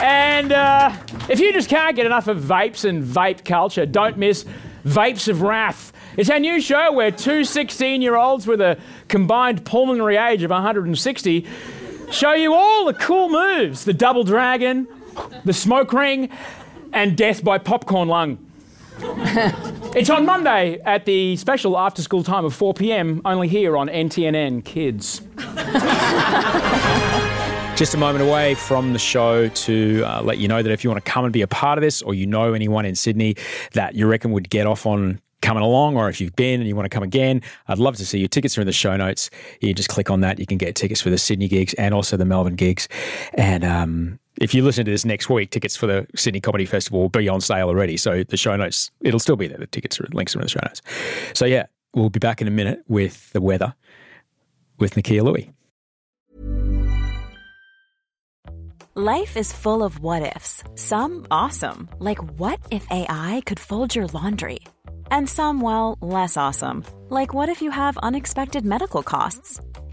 And 0.00 0.52
uh, 0.52 0.96
if 1.28 1.40
you 1.40 1.52
just 1.52 1.68
can't 1.68 1.96
get 1.96 2.06
enough 2.06 2.28
of 2.28 2.38
vapes 2.38 2.84
and 2.84 3.04
vape 3.04 3.44
culture, 3.44 3.84
don't 3.84 4.16
miss 4.16 4.44
Vapes 4.84 5.28
of 5.28 5.42
Wrath. 5.42 5.92
It's 6.16 6.30
our 6.30 6.38
new 6.38 6.60
show 6.60 6.92
where 6.92 7.10
two 7.10 7.44
16 7.44 8.00
year 8.00 8.16
olds 8.16 8.46
with 8.46 8.60
a 8.60 8.78
combined 9.08 9.64
pulmonary 9.64 10.16
age 10.16 10.42
of 10.42 10.50
160 10.50 11.46
show 12.10 12.32
you 12.32 12.54
all 12.54 12.86
the 12.86 12.94
cool 12.94 13.28
moves 13.28 13.84
the 13.84 13.92
double 13.92 14.24
dragon, 14.24 14.88
the 15.44 15.52
smoke 15.52 15.92
ring, 15.92 16.30
and 16.92 17.16
death 17.16 17.44
by 17.44 17.58
popcorn 17.58 18.08
lung. 18.08 18.38
it's 19.94 20.10
on 20.10 20.26
Monday 20.26 20.80
at 20.84 21.04
the 21.04 21.36
special 21.36 21.78
after 21.78 22.02
school 22.02 22.22
time 22.24 22.44
of 22.44 22.54
4 22.54 22.74
pm, 22.74 23.22
only 23.24 23.48
here 23.48 23.76
on 23.76 23.88
NTNN 23.88 24.64
Kids. 24.64 25.20
Just 27.76 27.94
a 27.94 27.96
moment 27.96 28.24
away 28.24 28.56
from 28.56 28.92
the 28.92 28.98
show 28.98 29.46
to 29.48 30.02
uh, 30.04 30.20
let 30.22 30.38
you 30.38 30.48
know 30.48 30.64
that 30.64 30.72
if 30.72 30.82
you 30.82 30.90
want 30.90 31.04
to 31.04 31.08
come 31.08 31.24
and 31.24 31.32
be 31.32 31.42
a 31.42 31.46
part 31.46 31.78
of 31.78 31.82
this, 31.82 32.02
or 32.02 32.12
you 32.12 32.26
know 32.26 32.52
anyone 32.52 32.84
in 32.84 32.96
Sydney 32.96 33.36
that 33.74 33.94
you 33.94 34.08
reckon 34.08 34.32
would 34.32 34.50
get 34.50 34.66
off 34.66 34.84
on 34.84 35.20
coming 35.42 35.62
along, 35.62 35.96
or 35.96 36.08
if 36.08 36.20
you've 36.20 36.34
been 36.34 36.58
and 36.60 36.68
you 36.68 36.74
want 36.74 36.86
to 36.86 36.94
come 36.94 37.04
again, 37.04 37.40
I'd 37.68 37.78
love 37.78 37.94
to 37.96 38.06
see 38.06 38.18
you. 38.18 38.26
Tickets 38.26 38.58
are 38.58 38.62
in 38.62 38.66
the 38.66 38.72
show 38.72 38.96
notes. 38.96 39.30
You 39.60 39.72
just 39.74 39.88
click 39.88 40.10
on 40.10 40.22
that. 40.22 40.40
You 40.40 40.46
can 40.46 40.58
get 40.58 40.74
tickets 40.74 41.00
for 41.00 41.10
the 41.10 41.18
Sydney 41.18 41.46
gigs 41.46 41.72
and 41.74 41.94
also 41.94 42.16
the 42.16 42.24
Melbourne 42.24 42.56
gigs. 42.56 42.88
And 43.34 43.64
um, 43.64 44.18
if 44.40 44.54
you 44.54 44.62
listen 44.62 44.84
to 44.84 44.90
this 44.90 45.04
next 45.04 45.28
week, 45.28 45.50
tickets 45.50 45.76
for 45.76 45.86
the 45.86 46.06
Sydney 46.14 46.40
Comedy 46.40 46.64
Festival 46.64 47.00
will 47.00 47.08
be 47.08 47.28
on 47.28 47.40
sale 47.40 47.68
already. 47.68 47.96
So 47.96 48.22
the 48.24 48.36
show 48.36 48.54
notes, 48.56 48.90
it'll 49.00 49.20
still 49.20 49.36
be 49.36 49.48
there. 49.48 49.58
The 49.58 49.66
tickets 49.66 50.00
are 50.00 50.08
links 50.12 50.34
are 50.34 50.38
in 50.38 50.44
the 50.44 50.48
show 50.48 50.60
notes. 50.64 50.82
So 51.34 51.44
yeah, 51.44 51.66
we'll 51.94 52.10
be 52.10 52.20
back 52.20 52.40
in 52.40 52.48
a 52.48 52.52
minute 52.52 52.82
with 52.88 53.30
the 53.32 53.40
weather 53.40 53.74
with 54.78 54.94
Nakkiah 54.94 55.22
Lui. 55.22 55.52
Life 58.94 59.36
is 59.36 59.52
full 59.52 59.84
of 59.84 60.00
what 60.00 60.36
ifs. 60.36 60.64
Some 60.74 61.26
awesome, 61.30 61.88
like 62.00 62.18
what 62.38 62.58
if 62.70 62.84
AI 62.90 63.42
could 63.46 63.60
fold 63.60 63.94
your 63.94 64.08
laundry? 64.08 64.58
And 65.10 65.28
some, 65.28 65.60
well, 65.60 65.96
less 66.00 66.36
awesome, 66.36 66.84
like 67.08 67.32
what 67.32 67.48
if 67.48 67.62
you 67.62 67.70
have 67.70 67.96
unexpected 67.98 68.64
medical 68.64 69.04
costs? 69.04 69.60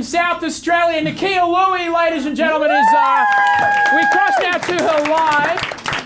in 0.00 0.04
South 0.04 0.42
Australia, 0.42 1.02
Nakkiah 1.02 1.46
Lui, 1.46 1.90
ladies 1.94 2.24
and 2.24 2.34
gentlemen, 2.34 2.70
is 2.70 2.86
uh, 2.96 3.24
we 3.94 4.02
cross 4.10 4.32
now 4.40 4.56
to 4.56 4.72
her 4.72 5.10
live. 5.10 5.60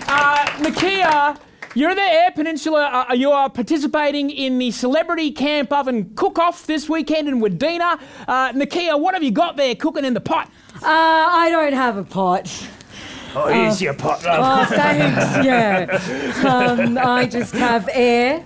Uh, 0.09 0.45
Nakkiah, 0.57 1.37
you're 1.75 1.95
the 1.95 2.01
Eyre 2.01 2.31
Peninsula. 2.31 3.05
Uh, 3.09 3.13
you 3.13 3.31
are 3.31 3.49
participating 3.49 4.29
in 4.31 4.57
the 4.57 4.71
Celebrity 4.71 5.31
Camp 5.31 5.71
Oven 5.71 6.11
Cook-Off 6.15 6.67
this 6.67 6.89
weekend 6.89 7.29
in 7.29 7.39
Wudinna. 7.39 7.97
Uh, 8.27 8.51
Nakkiah, 8.51 8.99
what 8.99 9.13
have 9.13 9.23
you 9.23 9.31
got 9.31 9.55
there 9.55 9.73
cooking 9.75 10.03
in 10.03 10.13
the 10.13 10.19
pot? 10.19 10.51
Uh, 10.75 10.79
I 10.83 11.47
don't 11.49 11.71
have 11.71 11.95
a 11.95 12.03
pot. 12.03 12.51
Oh, 13.33 13.47
here's 13.47 13.81
your 13.81 13.93
pot, 13.93 14.25
Oh, 14.25 14.27
love. 14.41 14.67
thanks. 14.67 15.45
Yeah. 15.45 16.41
Um, 16.45 16.97
I 16.97 17.25
just 17.27 17.53
have 17.53 17.89
air 17.93 18.43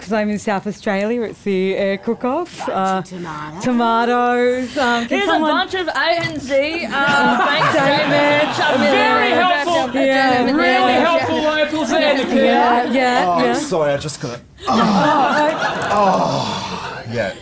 because 0.00 0.12
I'm 0.14 0.30
in 0.30 0.38
South 0.38 0.66
Australia. 0.66 1.20
It's 1.22 1.42
the 1.42 1.76
air 1.76 1.98
cook-off. 1.98 2.66
Uh, 2.68 3.02
tomatoes. 3.02 4.76
Um, 4.78 5.04
Here's 5.06 5.26
someone- 5.26 5.50
a 5.50 5.54
bunch 5.54 5.74
of 5.74 5.86
ANZ 5.88 6.50
um, 6.86 6.90
bank 6.90 7.64
Statements. 7.70 8.56
statements. 8.56 8.90
Very 8.90 9.30
helpful. 9.30 10.00
Yeah. 10.00 10.50
Really 10.50 10.92
helpful 10.94 11.36
locals 11.42 11.90
there, 11.90 12.14
Nakkiah. 12.18 12.34
Yeah, 12.34 12.84
yeah, 12.92 13.24
Oh, 13.28 13.38
yeah. 13.44 13.50
I'm 13.50 13.54
sorry, 13.56 13.92
I 13.92 13.96
just 13.98 14.20
got 14.22 14.38
it. 14.38 14.42
Oh, 15.92 17.04
yeah. 17.12 17.34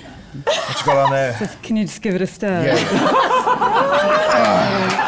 What 0.44 0.56
you 0.80 0.84
got 0.86 0.96
on 1.06 1.11
there? 1.12 1.36
Just- 1.38 1.62
can 1.62 1.76
you 1.76 1.84
just 1.84 2.02
give 2.02 2.14
it 2.16 2.22
a 2.22 2.26
stir? 2.26 2.74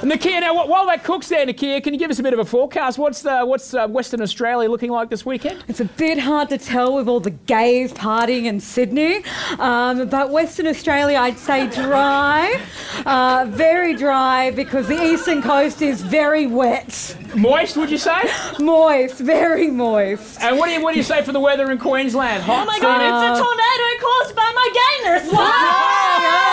Nakkiah, 0.00 0.40
now 0.40 0.66
while 0.66 0.86
that 0.86 1.04
cooks 1.04 1.28
there, 1.28 1.44
Nakkiah, 1.44 1.82
can 1.84 1.92
you 1.92 1.98
give 1.98 2.10
us 2.10 2.18
a 2.18 2.22
bit 2.22 2.32
of 2.32 2.38
a 2.38 2.44
forecast? 2.44 2.96
What's 2.96 3.20
the 3.20 3.44
what's 3.44 3.74
uh, 3.74 3.86
Western 3.86 4.22
Australia 4.22 4.70
looking 4.70 4.90
like 4.90 5.10
this 5.10 5.26
weekend? 5.26 5.62
It's 5.68 5.80
a 5.80 5.84
bit 5.84 6.18
hard 6.18 6.48
to 6.48 6.58
tell 6.58 6.94
with 6.94 7.06
all 7.06 7.20
the 7.20 7.30
gays 7.30 7.92
partying 7.92 8.44
in 8.44 8.60
Sydney, 8.60 9.22
um, 9.58 10.08
but 10.08 10.30
Western 10.30 10.66
Australia, 10.66 11.18
I'd 11.18 11.38
say 11.38 11.68
dry, 11.68 12.60
uh, 13.04 13.46
very 13.50 13.94
dry 13.94 14.50
because 14.52 14.88
the 14.88 15.02
eastern 15.02 15.42
coast 15.42 15.82
is 15.82 16.00
very 16.00 16.46
wet. 16.46 17.16
Moist, 17.34 17.76
would 17.76 17.90
you 17.90 17.98
say? 17.98 18.22
Moist, 18.58 19.18
very 19.18 19.68
moist. 19.68 20.40
And 20.40 20.56
what 20.56 20.66
do 20.66 20.72
you 20.72 20.82
what 20.82 20.92
do 20.92 20.98
you 20.98 21.04
say 21.04 21.22
for 21.22 21.32
the 21.32 21.40
weather 21.40 21.70
in 21.70 21.78
Queensland? 21.78 22.42
Hot. 22.44 22.62
Oh 22.62 22.64
my 22.66 22.80
god, 22.80 23.02
it's 23.02 23.38
a 23.38 23.42
tornado 23.42 24.00
caused 24.00 24.34
by 24.34 24.50
my 24.54 24.68
gayness. 25.04 26.46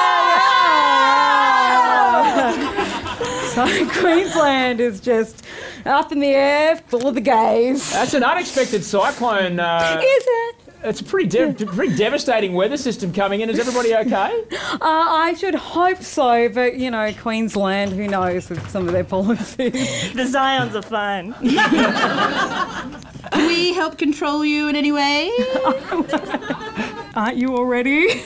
So 3.58 3.66
Queensland 4.02 4.80
is 4.80 5.00
just 5.00 5.44
up 5.84 6.12
in 6.12 6.20
the 6.20 6.28
air, 6.28 6.76
full 6.76 7.08
of 7.08 7.16
the 7.16 7.22
gays. 7.22 7.92
That's 7.92 8.14
an 8.14 8.24
unexpected 8.24 8.84
cyclone. 8.84 9.60
Uh, 9.60 10.00
Is 10.00 10.26
it? 10.28 10.56
It's 10.84 11.02
a 11.02 11.04
pretty 11.04 11.28
de- 11.28 11.66
pretty 11.66 11.96
devastating 11.96 12.54
weather 12.54 12.78
system 12.78 13.12
coming 13.12 13.42
in. 13.42 13.50
Is 13.50 13.58
everybody 13.58 13.96
okay? 13.96 14.44
Uh, 14.80 14.80
I 14.82 15.34
should 15.34 15.56
hope 15.56 16.04
so, 16.04 16.50
but 16.50 16.76
you 16.78 16.92
know, 16.92 17.12
Queensland, 17.14 17.94
who 17.94 18.08
knows 18.08 18.48
with 18.48 18.70
some 18.70 18.86
of 18.86 18.94
their 18.94 19.04
policies. 19.04 19.58
the 20.14 20.24
Zions 20.24 20.76
are 20.76 20.84
fine. 20.84 21.34
Can 23.32 23.48
we 23.48 23.74
help 23.74 23.98
control 23.98 24.46
you 24.46 24.68
in 24.68 24.76
any 24.76 24.92
way? 24.92 25.32
Aren't 27.16 27.38
you 27.38 27.56
already? 27.56 28.22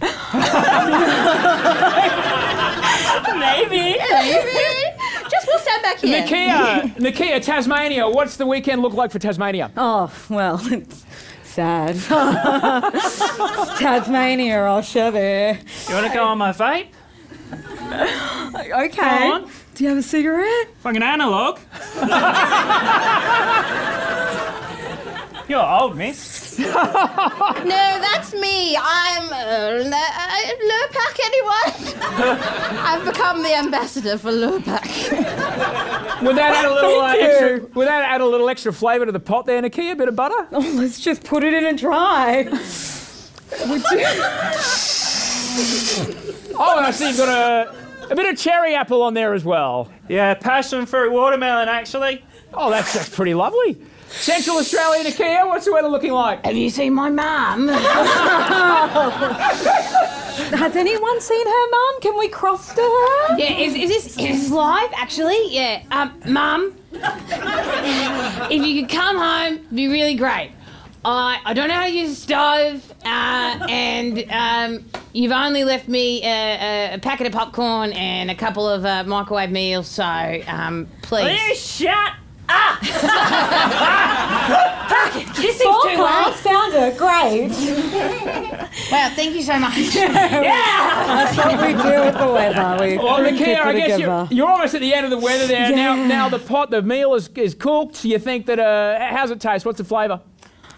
Maybe. 3.34 3.96
Maybe. 3.98 4.98
Just 5.30 5.46
we'll 5.46 5.58
stand 5.58 5.82
back 5.82 5.98
here. 5.98 6.22
Nakkiah, 6.22 6.94
Nakkiah, 6.96 7.42
Tasmania. 7.42 8.08
What's 8.08 8.36
the 8.36 8.46
weekend 8.46 8.82
look 8.82 8.92
like 8.92 9.10
for 9.10 9.18
Tasmania? 9.18 9.70
Oh, 9.76 10.12
well, 10.28 10.60
it's 10.72 11.04
sad. 11.42 11.96
It's 11.96 12.08
Tasmania, 13.78 14.56
Osher, 14.56 15.12
there. 15.12 15.58
You 15.88 15.94
want 15.94 16.06
to 16.06 16.12
go 16.12 16.24
on 16.24 16.38
my 16.38 16.52
vape? 16.52 16.88
Okay. 18.56 19.28
Go 19.28 19.32
on. 19.32 19.50
Do 19.74 19.84
you 19.84 19.90
have 19.90 19.98
a 19.98 20.02
cigarette? 20.02 20.68
Fucking 20.80 21.02
analog. 21.02 21.58
You're 25.48 25.64
old, 25.64 25.96
miss. 25.96 26.58
No, 27.64 27.98
that's 28.00 28.32
me. 28.34 28.76
I'm 28.76 29.28
uh, 29.28 29.36
uh, 29.36 30.40
Lurpak, 30.70 31.20
anyone? 31.24 31.98
I've 32.78 33.04
become 33.04 33.42
the 33.42 33.54
ambassador 33.56 34.18
for 34.18 34.30
Lurpak. 34.30 36.22
Would 36.22 36.36
that 36.36 36.54
add 36.54 36.64
a 36.66 36.72
little 36.74 37.00
uh, 37.00 37.14
extra? 37.14 37.68
Would 37.74 37.88
that 37.88 38.04
add 38.04 38.20
a 38.20 38.26
little 38.26 38.48
extra 38.48 38.72
flavour 38.72 39.06
to 39.06 39.12
the 39.12 39.20
pot 39.20 39.46
there, 39.46 39.60
Nakkiah? 39.62 39.92
A 39.92 39.96
bit 39.96 40.08
of 40.08 40.16
butter? 40.16 40.46
Oh, 40.52 40.74
let's 40.76 41.00
just 41.00 41.24
put 41.24 41.42
it 41.42 41.54
in 41.54 41.64
and 41.66 41.78
try. 41.78 42.44
Would 42.44 43.82
you? 43.90 44.04
Oh, 46.56 46.74
and 46.76 46.86
I 46.86 46.90
see 46.92 47.08
you've 47.08 47.16
got 47.16 47.28
a 47.28 47.74
a 48.10 48.14
bit 48.14 48.30
of 48.32 48.38
cherry 48.38 48.74
apple 48.74 49.02
on 49.02 49.14
there 49.14 49.34
as 49.34 49.44
well. 49.44 49.90
Yeah, 50.08 50.34
passion 50.34 50.86
fruit 50.86 51.10
watermelon, 51.12 51.68
actually. 51.68 52.24
Oh, 52.52 52.70
that's 52.70 52.92
that's 52.94 53.08
pretty 53.08 53.34
lovely. 53.34 53.78
Central 54.20 54.58
Australia, 54.58 55.04
Nakkiah. 55.04 55.46
What's 55.46 55.66
the 55.66 55.72
weather 55.72 55.88
looking 55.88 56.12
like? 56.12 56.44
Have 56.46 56.56
you 56.56 56.70
seen 56.70 56.94
my 56.94 57.10
mum? 57.10 57.68
Has 60.54 60.76
anyone 60.76 61.20
seen 61.20 61.46
her 61.46 61.70
mum? 61.70 62.00
Can 62.00 62.18
we 62.18 62.28
cross 62.28 62.74
to 62.74 62.80
her? 62.80 63.38
Yeah, 63.38 63.58
is, 63.58 63.74
is 63.74 63.88
this 63.88 64.06
is 64.06 64.42
this 64.42 64.50
live? 64.50 64.90
Actually, 64.94 65.52
yeah. 65.54 65.82
Um, 65.90 66.12
mum, 66.26 66.74
if 66.92 68.66
you 68.66 68.80
could 68.82 68.90
come 68.90 69.16
home, 69.16 69.54
it'd 69.54 69.76
be 69.76 69.88
really 69.88 70.14
great. 70.14 70.52
I 71.04 71.40
I 71.44 71.52
don't 71.52 71.68
know 71.68 71.74
how 71.74 71.86
to 71.86 71.92
use 71.92 72.12
a 72.12 72.14
stove, 72.14 72.92
uh, 73.04 73.66
and 73.68 74.24
um, 74.30 74.84
you've 75.12 75.32
only 75.32 75.64
left 75.64 75.88
me 75.88 76.22
a, 76.22 76.26
a, 76.26 76.94
a 76.94 76.98
packet 76.98 77.26
of 77.26 77.32
popcorn 77.32 77.92
and 77.92 78.30
a 78.30 78.34
couple 78.34 78.68
of 78.68 78.84
uh, 78.84 79.04
microwave 79.04 79.50
meals. 79.50 79.88
So 79.88 80.04
um, 80.04 80.88
please. 81.02 81.24
Will 81.24 81.48
you 81.48 81.54
shut 81.54 82.12
up? 82.48 82.80
this 85.34 85.58
seems 85.58 85.58
too 85.58 85.96
Forecast 85.96 86.44
late. 86.44 86.52
found 86.52 86.72
her. 86.72 86.90
Great. 86.96 87.50
Well, 88.90 89.10
thank 89.14 89.34
you 89.34 89.42
so 89.42 89.58
much. 89.58 89.74
Yeah! 89.94 91.24
That's 91.24 91.36
what 91.36 91.60
we 91.60 91.72
do 91.72 92.00
with 92.04 92.18
the 92.18 92.26
weather. 92.32 92.76
We 92.84 92.98
Well, 92.98 93.18
bring 93.18 93.34
Nakkiah, 93.36 93.44
people 93.56 93.62
I 93.68 93.72
guess 93.72 93.88
you're, 93.88 93.98
together. 93.98 94.28
you're 94.34 94.48
almost 94.48 94.74
at 94.74 94.80
the 94.80 94.92
end 94.94 95.04
of 95.04 95.10
the 95.10 95.18
weather 95.18 95.46
there. 95.46 95.74
Now, 95.74 95.94
now 95.94 96.28
the 96.28 96.38
pot, 96.38 96.70
the 96.70 96.82
meal 96.82 97.14
is, 97.14 97.28
is 97.36 97.54
cooked. 97.54 98.04
You 98.04 98.18
think 98.18 98.46
that? 98.46 98.58
Uh, 98.58 98.98
how's 99.10 99.30
it 99.30 99.40
taste? 99.40 99.64
What's 99.64 99.78
the 99.78 99.84
flavour? 99.84 100.20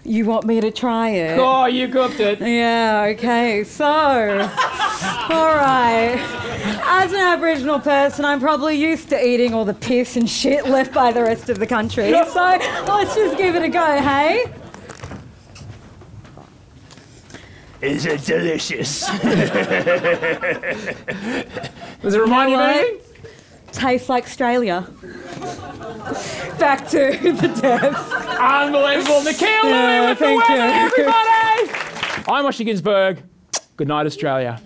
You 0.04 0.24
want 0.26 0.44
me 0.46 0.60
to 0.60 0.70
try 0.70 1.08
it? 1.10 1.38
Oh, 1.38 1.66
you 1.66 1.88
cooked 1.88 2.20
it. 2.20 2.40
Yeah, 2.40 3.06
okay, 3.14 3.64
so. 3.64 3.84
all 3.86 5.54
right. 5.56 6.35
As 6.98 7.12
an 7.12 7.18
Aboriginal 7.20 7.78
person, 7.78 8.24
I'm 8.24 8.40
probably 8.40 8.74
used 8.76 9.10
to 9.10 9.22
eating 9.24 9.52
all 9.54 9.64
the 9.66 9.74
piss 9.74 10.16
and 10.16 10.28
shit 10.28 10.66
left 10.66 10.92
by 10.94 11.12
the 11.12 11.22
rest 11.22 11.48
of 11.50 11.58
the 11.58 11.66
country. 11.66 12.10
So 12.26 12.58
let's 12.94 13.14
just 13.14 13.36
give 13.36 13.54
it 13.54 13.62
a 13.62 13.68
go, 13.68 13.98
hey? 14.00 14.46
Is 17.82 18.06
it 18.06 18.24
delicious? 18.24 19.06
Does 22.02 22.14
it 22.14 22.20
remind 22.20 22.50
you 22.50 22.56
of 22.56 22.62
anything? 22.62 23.00
Tastes 23.72 24.08
like 24.08 24.24
Australia. 24.24 24.80
Back 26.58 26.88
to 26.88 27.18
the 27.22 27.48
desk. 27.60 28.14
Unbelievable. 28.40 29.20
Nakkiah 29.20 29.62
Lui 29.62 29.70
Yeah, 29.70 30.08
with 30.08 30.18
the 30.18 30.24
thank 30.24 30.48
weather, 30.48 30.64
you. 30.64 30.70
everybody. 30.86 31.70
I'm 32.28 32.44
Osher 32.46 32.64
Günsberg. 32.66 33.18
Good 33.76 33.88
night, 33.88 34.06
Australia. 34.06 34.58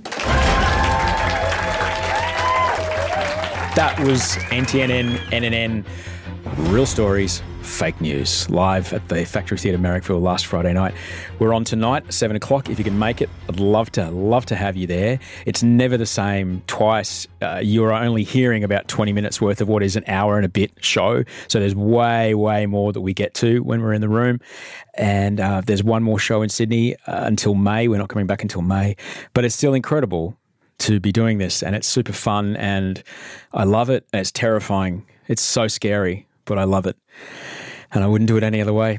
That 3.76 4.00
was 4.00 4.34
NTNN, 4.50 5.16
NNN, 5.30 5.84
Real 6.72 6.86
Stories, 6.86 7.40
Fake 7.62 8.00
News, 8.00 8.50
live 8.50 8.92
at 8.92 9.08
the 9.08 9.24
Factory 9.24 9.56
Theatre 9.58 9.78
Marrickville 9.78 10.20
last 10.20 10.46
Friday 10.46 10.72
night. 10.72 10.92
We're 11.38 11.54
on 11.54 11.62
tonight, 11.62 12.12
7 12.12 12.34
o'clock. 12.34 12.68
If 12.68 12.78
you 12.78 12.84
can 12.84 12.98
make 12.98 13.22
it, 13.22 13.30
I'd 13.48 13.60
love 13.60 13.92
to, 13.92 14.10
love 14.10 14.44
to 14.46 14.56
have 14.56 14.76
you 14.76 14.88
there. 14.88 15.20
It's 15.46 15.62
never 15.62 15.96
the 15.96 16.04
same 16.04 16.64
twice. 16.66 17.28
Uh, 17.40 17.60
you're 17.62 17.92
only 17.92 18.24
hearing 18.24 18.64
about 18.64 18.88
20 18.88 19.12
minutes 19.12 19.40
worth 19.40 19.60
of 19.60 19.68
what 19.68 19.84
is 19.84 19.94
an 19.94 20.02
hour 20.08 20.36
and 20.36 20.44
a 20.44 20.48
bit 20.48 20.72
show. 20.80 21.22
So 21.46 21.60
there's 21.60 21.76
way, 21.76 22.34
way 22.34 22.66
more 22.66 22.92
that 22.92 23.02
we 23.02 23.14
get 23.14 23.34
to 23.34 23.62
when 23.62 23.82
we're 23.82 23.94
in 23.94 24.00
the 24.00 24.08
room. 24.08 24.40
And 24.94 25.38
uh, 25.38 25.62
there's 25.64 25.84
one 25.84 26.02
more 26.02 26.18
show 26.18 26.42
in 26.42 26.48
Sydney 26.48 26.96
uh, 27.06 27.24
until 27.24 27.54
May. 27.54 27.86
We're 27.86 27.98
not 27.98 28.08
coming 28.08 28.26
back 28.26 28.42
until 28.42 28.62
May. 28.62 28.96
But 29.32 29.44
it's 29.44 29.54
still 29.54 29.74
incredible 29.74 30.36
to 30.80 31.00
be 31.00 31.12
doing 31.12 31.38
this 31.38 31.62
and 31.62 31.76
it's 31.76 31.86
super 31.86 32.12
fun 32.12 32.56
and 32.56 33.02
I 33.52 33.64
love 33.64 33.90
it. 33.90 34.06
It's 34.12 34.32
terrifying. 34.32 35.06
It's 35.28 35.42
so 35.42 35.68
scary, 35.68 36.26
but 36.44 36.58
I 36.58 36.64
love 36.64 36.86
it. 36.86 36.96
And 37.92 38.02
I 38.04 38.06
wouldn't 38.06 38.28
do 38.28 38.36
it 38.36 38.42
any 38.42 38.60
other 38.60 38.72
way. 38.72 38.98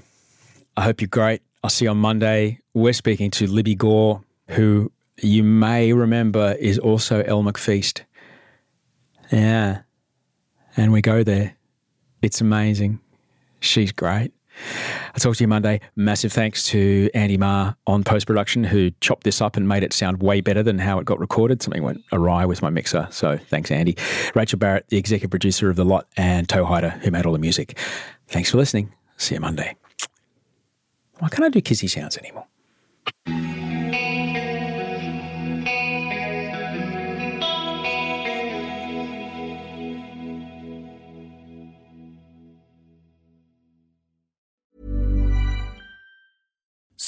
I 0.77 0.83
hope 0.83 1.01
you're 1.01 1.07
great. 1.07 1.41
I'll 1.63 1.69
see 1.69 1.85
you 1.85 1.91
on 1.91 1.97
Monday. 1.97 2.59
We're 2.73 2.93
speaking 2.93 3.31
to 3.31 3.47
Libby 3.47 3.75
Gore, 3.75 4.23
who 4.49 4.91
you 5.21 5.43
may 5.43 5.93
remember 5.93 6.55
is 6.59 6.79
also 6.79 7.21
Elle 7.21 7.43
McFeast. 7.43 8.01
Yeah. 9.31 9.81
And 10.75 10.91
we 10.91 11.01
go 11.01 11.23
there. 11.23 11.55
It's 12.21 12.41
amazing. 12.41 12.99
She's 13.59 13.91
great. 13.91 14.33
I'll 15.13 15.19
talk 15.19 15.35
to 15.35 15.43
you 15.43 15.47
Monday. 15.47 15.81
Massive 15.95 16.31
thanks 16.31 16.63
to 16.67 17.09
Andy 17.13 17.37
Marr 17.37 17.75
on 17.87 18.03
post 18.03 18.27
production 18.27 18.63
who 18.63 18.91
chopped 19.01 19.23
this 19.23 19.41
up 19.41 19.57
and 19.57 19.67
made 19.67 19.83
it 19.83 19.93
sound 19.93 20.21
way 20.21 20.41
better 20.41 20.63
than 20.63 20.79
how 20.79 20.99
it 20.99 21.05
got 21.05 21.19
recorded. 21.19 21.61
Something 21.61 21.83
went 21.83 22.01
awry 22.11 22.45
with 22.45 22.61
my 22.61 22.69
mixer. 22.69 23.07
So 23.11 23.37
thanks, 23.37 23.71
Andy. 23.71 23.97
Rachel 24.35 24.59
Barrett, 24.59 24.87
the 24.89 24.97
executive 24.97 25.29
producer 25.29 25.69
of 25.69 25.75
The 25.75 25.85
Lot, 25.85 26.07
and 26.17 26.47
Toehider, 26.47 26.99
who 27.01 27.11
made 27.11 27.25
all 27.25 27.33
the 27.33 27.39
music. 27.39 27.77
Thanks 28.27 28.51
for 28.51 28.57
listening. 28.57 28.93
See 29.17 29.35
you 29.35 29.41
Monday. 29.41 29.75
Why 31.19 31.29
can't 31.29 31.43
I 31.43 31.49
do 31.49 31.61
kissy 31.61 31.89
sounds 31.89 32.17
anymore? 32.17 32.47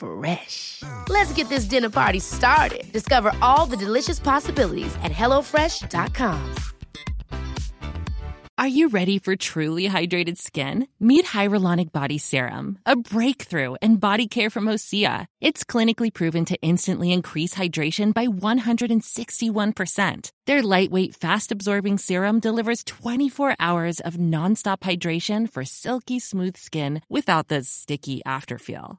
Fresh. 0.00 0.82
Let's 1.08 1.32
get 1.32 1.48
this 1.48 1.64
dinner 1.64 1.90
party 1.90 2.18
started. 2.18 2.90
Discover 2.92 3.32
all 3.40 3.66
the 3.66 3.76
delicious 3.76 4.18
possibilities 4.18 4.92
at 5.04 5.12
hellofresh.com. 5.12 6.54
Are 8.60 8.68
you 8.68 8.90
ready 8.90 9.18
for 9.18 9.34
truly 9.36 9.88
hydrated 9.88 10.36
skin? 10.36 10.86
Meet 11.00 11.24
Hyaluronic 11.24 11.92
Body 11.92 12.18
Serum, 12.18 12.78
a 12.84 12.94
breakthrough 12.94 13.76
in 13.80 13.96
body 13.96 14.28
care 14.28 14.50
from 14.50 14.66
Osea. 14.66 15.24
It's 15.40 15.64
clinically 15.64 16.12
proven 16.12 16.44
to 16.44 16.60
instantly 16.60 17.10
increase 17.10 17.54
hydration 17.54 18.12
by 18.12 18.26
161%. 18.26 20.30
Their 20.44 20.62
lightweight, 20.62 21.14
fast 21.14 21.50
absorbing 21.50 21.96
serum 21.96 22.38
delivers 22.38 22.84
24 22.84 23.56
hours 23.58 24.00
of 24.00 24.18
nonstop 24.18 24.80
hydration 24.80 25.50
for 25.50 25.64
silky 25.64 26.18
smooth 26.18 26.58
skin 26.58 27.00
without 27.08 27.48
the 27.48 27.64
sticky 27.64 28.20
afterfeel. 28.26 28.98